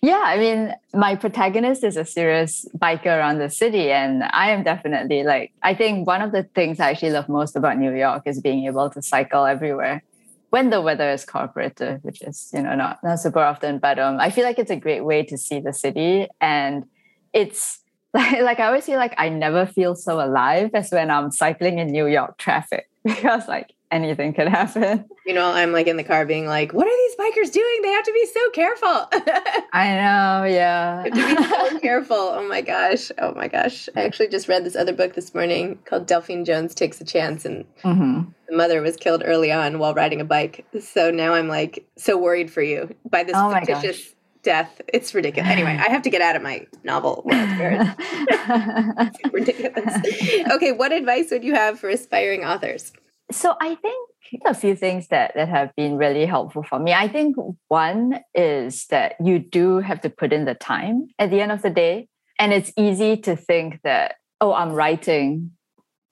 Yeah 0.01 0.21
i 0.25 0.37
mean 0.37 0.73
my 0.93 1.15
protagonist 1.15 1.83
is 1.83 1.97
a 1.97 2.05
serious 2.05 2.65
biker 2.77 3.07
around 3.07 3.39
the 3.39 3.49
city 3.49 3.91
and 3.91 4.23
i 4.31 4.51
am 4.51 4.63
definitely 4.63 5.23
like 5.23 5.51
i 5.61 5.73
think 5.73 6.07
one 6.07 6.21
of 6.21 6.31
the 6.31 6.43
things 6.43 6.79
i 6.79 6.89
actually 6.91 7.11
love 7.11 7.29
most 7.29 7.55
about 7.55 7.77
new 7.77 7.93
york 7.93 8.23
is 8.25 8.39
being 8.41 8.65
able 8.65 8.89
to 8.89 9.01
cycle 9.01 9.45
everywhere 9.45 10.03
when 10.49 10.69
the 10.69 10.81
weather 10.81 11.09
is 11.11 11.25
cooperative, 11.25 12.03
which 12.03 12.21
is 12.21 12.49
you 12.53 12.61
know 12.61 12.75
not 12.75 13.03
not 13.03 13.19
super 13.19 13.39
often, 13.39 13.79
but 13.79 13.99
um, 13.99 14.19
I 14.19 14.29
feel 14.29 14.45
like 14.45 14.59
it's 14.59 14.71
a 14.71 14.75
great 14.75 15.01
way 15.01 15.23
to 15.23 15.37
see 15.37 15.59
the 15.59 15.73
city, 15.73 16.27
and 16.41 16.85
it's 17.33 17.79
like 18.13 18.41
like 18.41 18.59
I 18.59 18.67
always 18.67 18.85
feel 18.85 18.97
like 18.97 19.13
I 19.17 19.29
never 19.29 19.65
feel 19.65 19.95
so 19.95 20.23
alive 20.23 20.71
as 20.73 20.91
when 20.91 21.11
I'm 21.11 21.31
cycling 21.31 21.79
in 21.79 21.87
New 21.87 22.07
York 22.07 22.37
traffic 22.37 22.89
because 23.03 23.47
like 23.47 23.73
anything 23.91 24.33
could 24.33 24.47
happen. 24.47 25.05
You 25.25 25.33
know, 25.33 25.51
I'm 25.51 25.71
like 25.71 25.87
in 25.87 25.97
the 25.97 26.03
car 26.03 26.25
being 26.25 26.45
like, 26.47 26.73
what 26.73 26.87
are 26.87 26.89
these 26.89 27.15
bikers 27.15 27.51
doing? 27.51 27.81
They 27.81 27.89
have 27.89 28.03
to 28.05 28.13
be 28.13 28.25
so 28.25 28.49
careful. 28.51 28.87
I 29.73 29.89
know, 29.95 30.45
yeah. 30.45 31.03
Have 31.03 31.13
to 31.13 31.35
be 31.35 31.43
so 31.43 31.79
careful. 31.79 32.17
Oh 32.17 32.47
my 32.47 32.61
gosh. 32.61 33.11
Oh 33.17 33.33
my 33.33 33.47
gosh. 33.47 33.89
I 33.95 34.03
actually 34.03 34.29
just 34.29 34.47
read 34.47 34.63
this 34.63 34.75
other 34.75 34.93
book 34.93 35.13
this 35.13 35.33
morning 35.33 35.79
called 35.85 36.07
Delphine 36.07 36.45
Jones 36.45 36.73
Takes 36.73 36.99
a 37.01 37.05
Chance 37.05 37.45
and 37.45 37.65
mm-hmm. 37.83 38.29
the 38.47 38.55
mother 38.55 38.81
was 38.81 38.95
killed 38.95 39.23
early 39.25 39.51
on 39.51 39.79
while 39.79 39.93
riding 39.93 40.21
a 40.21 40.25
bike. 40.25 40.65
So 40.79 41.11
now 41.11 41.33
I'm 41.33 41.47
like 41.47 41.85
so 41.95 42.17
worried 42.17 42.51
for 42.51 42.61
you 42.61 42.95
by 43.09 43.23
this 43.23 43.35
oh 43.35 43.53
fictitious 43.53 44.15
death. 44.43 44.81
It's 44.87 45.13
ridiculous. 45.13 45.51
Anyway, 45.51 45.71
I 45.71 45.89
have 45.89 46.01
to 46.03 46.09
get 46.09 46.21
out 46.21 46.35
of 46.35 46.41
my 46.41 46.65
novel 46.83 47.23
world. 47.25 47.87
ridiculous. 49.31 49.93
Okay, 50.51 50.71
what 50.71 50.91
advice 50.91 51.29
would 51.31 51.43
you 51.43 51.53
have 51.53 51.79
for 51.79 51.89
aspiring 51.89 52.43
authors? 52.43 52.91
So 53.31 53.55
I 53.61 53.75
think 53.75 54.09
a 54.45 54.53
few 54.53 54.75
things 54.75 55.07
that, 55.07 55.33
that 55.35 55.49
have 55.49 55.75
been 55.75 55.97
really 55.97 56.25
helpful 56.25 56.63
for 56.63 56.79
me. 56.79 56.93
I 56.93 57.07
think 57.07 57.35
one 57.67 58.19
is 58.33 58.85
that 58.87 59.15
you 59.23 59.39
do 59.39 59.79
have 59.79 60.01
to 60.01 60.09
put 60.09 60.33
in 60.33 60.45
the 60.45 60.55
time 60.55 61.07
at 61.17 61.29
the 61.29 61.41
end 61.41 61.51
of 61.51 61.61
the 61.61 61.69
day. 61.69 62.07
And 62.37 62.53
it's 62.53 62.71
easy 62.77 63.17
to 63.17 63.35
think 63.35 63.81
that, 63.83 64.15
oh, 64.39 64.53
I'm 64.53 64.71
writing 64.71 65.51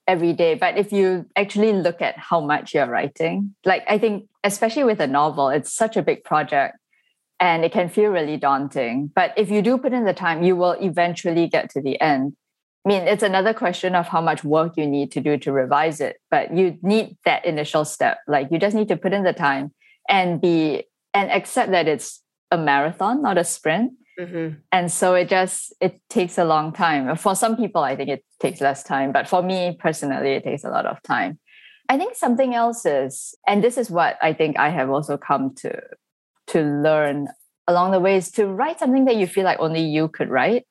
every 0.07 0.33
day. 0.33 0.55
But 0.55 0.77
if 0.77 0.91
you 0.91 1.25
actually 1.35 1.73
look 1.73 2.01
at 2.01 2.17
how 2.17 2.39
much 2.39 2.73
you're 2.73 2.87
writing, 2.87 3.55
like 3.65 3.83
I 3.87 3.97
think, 3.97 4.27
especially 4.43 4.83
with 4.83 4.99
a 4.99 5.07
novel, 5.07 5.49
it's 5.49 5.73
such 5.73 5.97
a 5.97 6.01
big 6.01 6.23
project 6.23 6.77
and 7.39 7.63
it 7.63 7.71
can 7.71 7.89
feel 7.89 8.09
really 8.11 8.37
daunting. 8.37 9.11
But 9.13 9.33
if 9.37 9.49
you 9.51 9.61
do 9.61 9.77
put 9.77 9.93
in 9.93 10.05
the 10.05 10.13
time, 10.13 10.43
you 10.43 10.55
will 10.55 10.75
eventually 10.81 11.47
get 11.47 11.69
to 11.71 11.81
the 11.81 11.99
end. 12.01 12.35
I 12.87 12.89
mean, 12.89 13.05
it's 13.05 13.23
another 13.23 13.53
question 13.53 13.95
of 13.95 14.07
how 14.07 14.21
much 14.21 14.45
work 14.45 14.77
you 14.77 14.87
need 14.87 15.11
to 15.11 15.19
do 15.19 15.37
to 15.39 15.51
revise 15.51 15.99
it, 15.99 16.21
but 16.31 16.55
you 16.55 16.77
need 16.81 17.17
that 17.25 17.43
initial 17.43 17.83
step. 17.83 18.19
Like 18.29 18.47
you 18.49 18.57
just 18.57 18.77
need 18.77 18.87
to 18.87 18.95
put 18.95 19.11
in 19.11 19.25
the 19.25 19.33
time 19.33 19.73
and 20.07 20.39
be 20.39 20.85
and 21.13 21.29
accept 21.29 21.71
that 21.71 21.89
it's 21.89 22.23
a 22.49 22.57
marathon, 22.57 23.21
not 23.21 23.37
a 23.37 23.43
sprint. 23.43 23.91
Mm-hmm. 24.17 24.59
And 24.71 24.89
so 24.89 25.15
it 25.15 25.27
just 25.27 25.75
it 25.81 25.99
takes 26.09 26.37
a 26.37 26.45
long 26.45 26.71
time. 26.71 27.13
For 27.17 27.35
some 27.35 27.57
people, 27.57 27.83
I 27.83 27.97
think 27.97 28.09
it 28.09 28.23
takes 28.39 28.61
less 28.61 28.83
time, 28.83 29.11
but 29.11 29.27
for 29.27 29.43
me 29.43 29.75
personally, 29.77 30.35
it 30.35 30.45
takes 30.45 30.63
a 30.63 30.69
lot 30.69 30.85
of 30.85 31.03
time. 31.03 31.39
I 31.89 31.97
think 31.97 32.15
something 32.15 32.55
else 32.55 32.85
is, 32.85 33.35
and 33.45 33.61
this 33.61 33.77
is 33.77 33.89
what 33.89 34.17
I 34.21 34.31
think 34.31 34.57
I 34.57 34.69
have 34.69 34.89
also 34.89 35.17
come 35.17 35.53
to 35.55 35.77
to 36.47 36.61
learn 36.61 37.27
along 37.67 37.91
the 37.91 37.99
way 37.99 38.15
is 38.15 38.31
to 38.31 38.47
write 38.47 38.79
something 38.79 39.03
that 39.03 39.17
you 39.17 39.27
feel 39.27 39.43
like 39.43 39.59
only 39.59 39.81
you 39.81 40.07
could 40.07 40.29
write. 40.29 40.65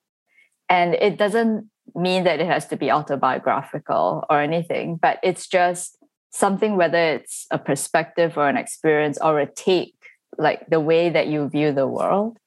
And 0.67 0.95
it 0.95 1.19
doesn't 1.19 1.69
mean 1.95 2.23
that 2.23 2.39
it 2.39 2.47
has 2.47 2.65
to 2.67 2.77
be 2.77 2.91
autobiographical 2.91 4.25
or 4.29 4.41
anything, 4.41 4.97
but 5.01 5.19
it's 5.23 5.47
just 5.47 5.97
something, 6.31 6.77
whether 6.77 6.97
it's 6.97 7.47
a 7.51 7.57
perspective 7.57 8.37
or 8.37 8.47
an 8.47 8.57
experience 8.57 9.17
or 9.21 9.39
a 9.39 9.51
take, 9.51 9.95
like 10.37 10.67
the 10.69 10.79
way 10.79 11.09
that 11.09 11.27
you 11.27 11.49
view 11.49 11.71
the 11.71 11.87
world, 11.87 12.37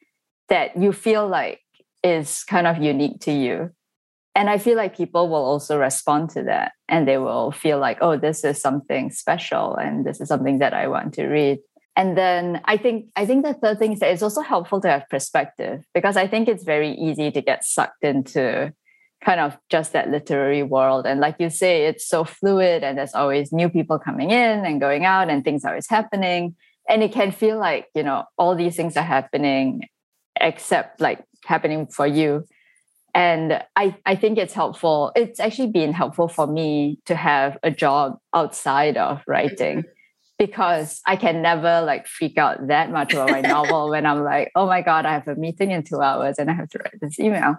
that 0.48 0.76
you 0.76 0.92
feel 0.92 1.26
like 1.26 1.60
is 2.02 2.44
kind 2.44 2.66
of 2.66 2.82
unique 2.82 3.20
to 3.20 3.32
you. 3.32 3.70
And 4.34 4.48
I 4.48 4.58
feel 4.58 4.76
like 4.76 4.96
people 4.96 5.28
will 5.28 5.44
also 5.44 5.78
respond 5.78 6.30
to 6.30 6.44
that 6.44 6.72
and 6.88 7.06
they 7.06 7.18
will 7.18 7.50
feel 7.50 7.78
like, 7.78 7.98
oh, 8.00 8.16
this 8.16 8.44
is 8.44 8.60
something 8.60 9.10
special 9.10 9.74
and 9.74 10.06
this 10.06 10.20
is 10.20 10.28
something 10.28 10.60
that 10.60 10.72
I 10.72 10.86
want 10.86 11.14
to 11.14 11.26
read 11.26 11.58
and 11.96 12.16
then 12.16 12.60
i 12.64 12.76
think 12.76 13.06
i 13.16 13.26
think 13.26 13.44
the 13.44 13.54
third 13.54 13.78
thing 13.78 13.92
is 13.92 14.00
that 14.00 14.10
it's 14.10 14.22
also 14.22 14.40
helpful 14.40 14.80
to 14.80 14.88
have 14.88 15.08
perspective 15.08 15.82
because 15.94 16.16
i 16.16 16.26
think 16.26 16.48
it's 16.48 16.64
very 16.64 16.92
easy 16.92 17.30
to 17.30 17.42
get 17.42 17.64
sucked 17.64 18.02
into 18.02 18.72
kind 19.24 19.40
of 19.40 19.56
just 19.68 19.92
that 19.92 20.10
literary 20.10 20.62
world. 20.62 21.06
And 21.06 21.20
like 21.20 21.36
you 21.38 21.50
say 21.50 21.86
it's 21.86 22.06
so 22.06 22.24
fluid 22.24 22.82
and 22.82 22.96
there's 22.96 23.14
always 23.14 23.52
new 23.52 23.68
people 23.68 23.98
coming 23.98 24.30
in 24.30 24.64
and 24.64 24.80
going 24.80 25.04
out 25.04 25.28
and 25.28 25.44
things 25.44 25.64
are 25.64 25.70
always 25.70 25.88
happening. 25.88 26.56
And 26.88 27.02
it 27.02 27.12
can 27.12 27.30
feel 27.30 27.58
like 27.58 27.86
you 27.94 28.02
know 28.02 28.24
all 28.38 28.56
these 28.56 28.76
things 28.76 28.96
are 28.96 29.04
happening 29.04 29.82
except 30.40 31.00
like 31.00 31.24
happening 31.44 31.86
for 31.86 32.06
you. 32.06 32.44
And 33.14 33.62
I, 33.74 33.96
I 34.06 34.14
think 34.14 34.38
it's 34.38 34.54
helpful. 34.54 35.12
It's 35.16 35.40
actually 35.40 35.72
been 35.72 35.92
helpful 35.92 36.28
for 36.28 36.46
me 36.46 37.00
to 37.06 37.16
have 37.16 37.58
a 37.62 37.70
job 37.70 38.18
outside 38.32 38.96
of 38.96 39.22
writing 39.26 39.84
because 40.38 41.00
I 41.06 41.16
can 41.16 41.42
never 41.42 41.82
like 41.82 42.06
freak 42.06 42.38
out 42.38 42.68
that 42.68 42.90
much 42.90 43.12
about 43.12 43.30
my 43.30 43.40
novel 43.40 43.90
when 43.90 44.06
I'm 44.06 44.22
like, 44.22 44.52
oh 44.54 44.66
my 44.66 44.82
God, 44.82 45.06
I 45.06 45.12
have 45.12 45.28
a 45.28 45.34
meeting 45.34 45.72
in 45.72 45.82
two 45.82 46.00
hours 46.00 46.38
and 46.38 46.50
I 46.50 46.54
have 46.54 46.68
to 46.70 46.78
write 46.78 47.00
this 47.00 47.18
email. 47.18 47.56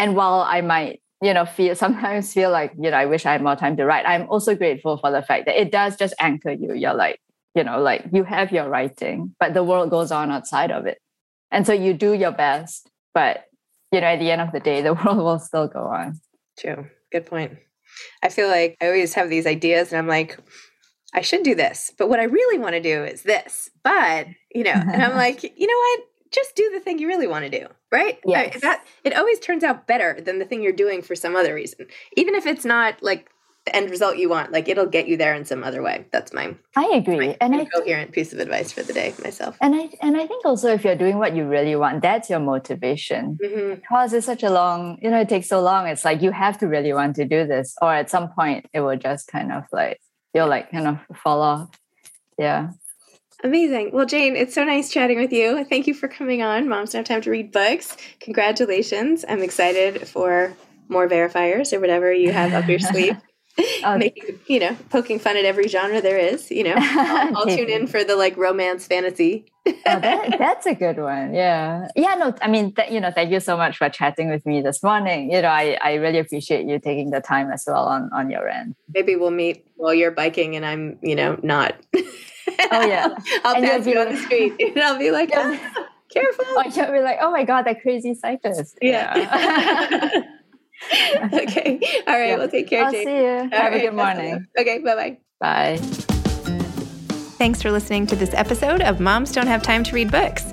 And 0.00 0.16
while 0.16 0.40
I 0.40 0.62
might, 0.62 1.02
you 1.20 1.34
know, 1.34 1.44
feel 1.44 1.76
sometimes 1.84 2.32
feel 2.32 2.50
like, 2.50 2.72
you 2.80 2.90
know, 2.90 2.96
I 2.96 3.04
wish 3.04 3.26
I 3.26 3.32
had 3.32 3.42
more 3.42 3.54
time 3.54 3.76
to 3.76 3.84
write, 3.84 4.06
I'm 4.06 4.28
also 4.30 4.54
grateful 4.54 4.96
for 4.96 5.10
the 5.10 5.22
fact 5.22 5.44
that 5.44 5.60
it 5.60 5.70
does 5.70 5.96
just 5.96 6.14
anchor 6.18 6.52
you. 6.52 6.74
You're 6.74 6.94
like, 6.94 7.20
you 7.54 7.62
know, 7.62 7.80
like 7.80 8.06
you 8.10 8.24
have 8.24 8.50
your 8.50 8.68
writing, 8.68 9.34
but 9.38 9.52
the 9.52 9.62
world 9.62 9.90
goes 9.90 10.10
on 10.10 10.30
outside 10.30 10.70
of 10.70 10.86
it. 10.86 10.98
And 11.50 11.66
so 11.66 11.74
you 11.74 11.92
do 11.92 12.14
your 12.14 12.32
best, 12.32 12.88
but 13.12 13.44
you 13.92 14.00
know, 14.00 14.06
at 14.06 14.20
the 14.20 14.30
end 14.30 14.40
of 14.40 14.52
the 14.52 14.60
day, 14.60 14.80
the 14.88 14.94
world 14.94 15.18
will 15.18 15.38
still 15.38 15.68
go 15.68 15.80
on. 15.80 16.18
True. 16.58 16.86
Good 17.12 17.26
point. 17.26 17.58
I 18.22 18.30
feel 18.30 18.48
like 18.48 18.76
I 18.80 18.86
always 18.86 19.12
have 19.14 19.28
these 19.28 19.46
ideas 19.46 19.92
and 19.92 19.98
I'm 19.98 20.06
like, 20.06 20.38
I 21.12 21.20
should 21.20 21.42
do 21.42 21.56
this, 21.56 21.92
but 21.98 22.08
what 22.08 22.20
I 22.20 22.24
really 22.24 22.58
want 22.58 22.76
to 22.76 22.80
do 22.80 23.04
is 23.04 23.22
this. 23.22 23.68
But, 23.82 24.28
you 24.54 24.62
know, 24.62 24.70
and 24.70 25.02
I'm 25.02 25.16
like, 25.26 25.42
you 25.42 25.66
know 25.66 25.76
what? 25.76 26.00
Just 26.30 26.54
do 26.54 26.70
the 26.72 26.80
thing 26.80 27.00
you 27.00 27.08
really 27.08 27.26
want 27.26 27.44
to 27.44 27.50
do, 27.50 27.66
right? 27.90 28.18
Yeah. 28.24 28.56
that 28.58 28.84
it 29.04 29.16
always 29.16 29.38
turns 29.38 29.64
out 29.64 29.86
better 29.86 30.20
than 30.20 30.38
the 30.38 30.44
thing 30.44 30.62
you're 30.62 30.72
doing 30.72 31.02
for 31.02 31.14
some 31.14 31.36
other 31.36 31.54
reason. 31.54 31.86
Even 32.16 32.34
if 32.34 32.46
it's 32.46 32.64
not 32.64 33.02
like 33.02 33.30
the 33.66 33.76
end 33.76 33.90
result 33.90 34.16
you 34.16 34.28
want, 34.28 34.52
like 34.52 34.68
it'll 34.68 34.86
get 34.86 35.06
you 35.06 35.16
there 35.16 35.34
in 35.34 35.44
some 35.44 35.62
other 35.62 35.82
way. 35.82 36.06
That's 36.12 36.32
my 36.32 36.54
I 36.76 36.86
agree. 36.94 37.28
My 37.28 37.36
and 37.40 37.54
I 37.54 37.66
coherent 37.66 38.12
piece 38.12 38.32
of 38.32 38.38
advice 38.38 38.72
for 38.72 38.82
the 38.82 38.92
day 38.92 39.14
myself. 39.22 39.56
And 39.60 39.74
I 39.74 39.90
and 40.00 40.16
I 40.16 40.26
think 40.26 40.44
also 40.46 40.72
if 40.72 40.84
you're 40.84 40.96
doing 40.96 41.18
what 41.18 41.36
you 41.36 41.46
really 41.46 41.76
want, 41.76 42.00
that's 42.02 42.30
your 42.30 42.40
motivation. 42.40 43.38
Mm-hmm. 43.42 43.74
Because 43.74 44.12
it's 44.12 44.26
such 44.26 44.42
a 44.42 44.50
long, 44.50 44.98
you 45.02 45.10
know, 45.10 45.20
it 45.20 45.28
takes 45.28 45.48
so 45.48 45.60
long. 45.60 45.86
It's 45.86 46.04
like 46.04 46.22
you 46.22 46.30
have 46.30 46.58
to 46.58 46.66
really 46.66 46.92
want 46.92 47.16
to 47.16 47.24
do 47.24 47.46
this, 47.46 47.76
or 47.82 47.92
at 47.92 48.08
some 48.08 48.30
point 48.30 48.66
it 48.72 48.80
will 48.80 48.96
just 48.96 49.28
kind 49.28 49.52
of 49.52 49.64
like 49.72 50.00
you'll 50.32 50.48
like 50.48 50.70
kind 50.70 50.86
of 50.86 50.98
fall 51.16 51.42
off. 51.42 51.68
Yeah. 52.38 52.70
Amazing. 53.42 53.90
Well, 53.92 54.06
Jane, 54.06 54.36
it's 54.36 54.54
so 54.54 54.64
nice 54.64 54.90
chatting 54.90 55.18
with 55.18 55.32
you. 55.32 55.64
Thank 55.64 55.86
you 55.86 55.94
for 55.94 56.08
coming 56.08 56.42
on. 56.42 56.68
Moms 56.68 56.92
don't 56.92 57.00
have 57.00 57.06
time 57.06 57.22
to 57.22 57.30
read 57.30 57.52
books. 57.52 57.96
Congratulations. 58.20 59.24
I'm 59.26 59.42
excited 59.42 60.06
for 60.06 60.54
more 60.88 61.08
verifiers 61.08 61.72
or 61.72 61.80
whatever 61.80 62.12
you 62.12 62.32
have 62.32 62.52
up 62.52 62.68
your 62.68 62.78
sleeve. 62.78 63.16
Uh, 63.60 63.94
oh, 63.94 63.98
Making, 63.98 64.38
you 64.46 64.60
know, 64.60 64.76
poking 64.90 65.18
fun 65.18 65.36
at 65.36 65.44
every 65.44 65.68
genre 65.68 66.00
there 66.00 66.18
is. 66.18 66.50
You 66.50 66.64
know, 66.64 66.74
I'll, 66.76 67.36
I'll 67.38 67.46
tune 67.46 67.70
in 67.70 67.86
for 67.86 68.04
the 68.04 68.16
like 68.16 68.36
romance 68.36 68.86
fantasy. 68.86 69.46
oh, 69.66 69.72
that, 69.84 70.36
that's 70.38 70.66
a 70.66 70.74
good 70.74 70.98
one. 70.98 71.34
Yeah, 71.34 71.88
yeah. 71.96 72.14
No, 72.14 72.34
I 72.42 72.48
mean, 72.48 72.72
th- 72.74 72.90
you 72.90 73.00
know, 73.00 73.10
thank 73.10 73.30
you 73.30 73.40
so 73.40 73.56
much 73.56 73.76
for 73.76 73.88
chatting 73.88 74.30
with 74.30 74.44
me 74.46 74.62
this 74.62 74.82
morning. 74.82 75.30
You 75.30 75.42
know, 75.42 75.48
I 75.48 75.78
I 75.82 75.94
really 75.94 76.18
appreciate 76.18 76.66
you 76.66 76.78
taking 76.78 77.10
the 77.10 77.20
time 77.20 77.50
as 77.50 77.64
well 77.66 77.86
on 77.86 78.10
on 78.12 78.30
your 78.30 78.48
end. 78.48 78.74
Maybe 78.92 79.16
we'll 79.16 79.30
meet 79.30 79.66
while 79.76 79.94
you're 79.94 80.10
biking 80.10 80.56
and 80.56 80.64
I'm, 80.64 80.98
you 81.02 81.14
know, 81.14 81.38
not. 81.42 81.74
oh 81.94 82.86
yeah, 82.86 83.08
I'll 83.44 83.56
and 83.56 83.64
pass 83.64 83.86
you 83.86 83.98
on 83.98 84.10
the 84.10 84.16
street 84.16 84.54
and 84.60 84.78
I'll 84.80 84.98
be 84.98 85.10
like, 85.10 85.30
oh, 85.34 85.58
careful. 86.12 86.44
Oh, 86.48 86.64
you'll 86.74 86.92
be 86.92 87.00
like, 87.00 87.18
oh 87.20 87.30
my 87.30 87.44
god, 87.44 87.62
that 87.62 87.82
crazy 87.82 88.14
cyclist. 88.14 88.78
yeah. 88.82 89.16
yeah. 89.16 90.22
okay. 91.32 91.80
All 92.06 92.18
right. 92.18 92.28
Yeah. 92.28 92.36
Well, 92.38 92.48
take 92.48 92.68
care, 92.68 92.84
I'll 92.84 92.92
Jane. 92.92 93.06
see 93.06 93.16
you. 93.16 93.26
All 93.26 93.48
Have 93.50 93.72
right. 93.72 93.74
a 93.74 93.80
good 93.80 93.94
morning. 93.94 94.46
Okay. 94.58 94.78
Bye-bye. 94.78 95.18
Bye. 95.40 95.76
Thanks 97.38 97.62
for 97.62 97.70
listening 97.70 98.06
to 98.08 98.16
this 98.16 98.34
episode 98.34 98.82
of 98.82 99.00
Moms 99.00 99.32
Don't 99.32 99.46
Have 99.46 99.62
Time 99.62 99.82
to 99.84 99.94
Read 99.94 100.10
Books. 100.10 100.52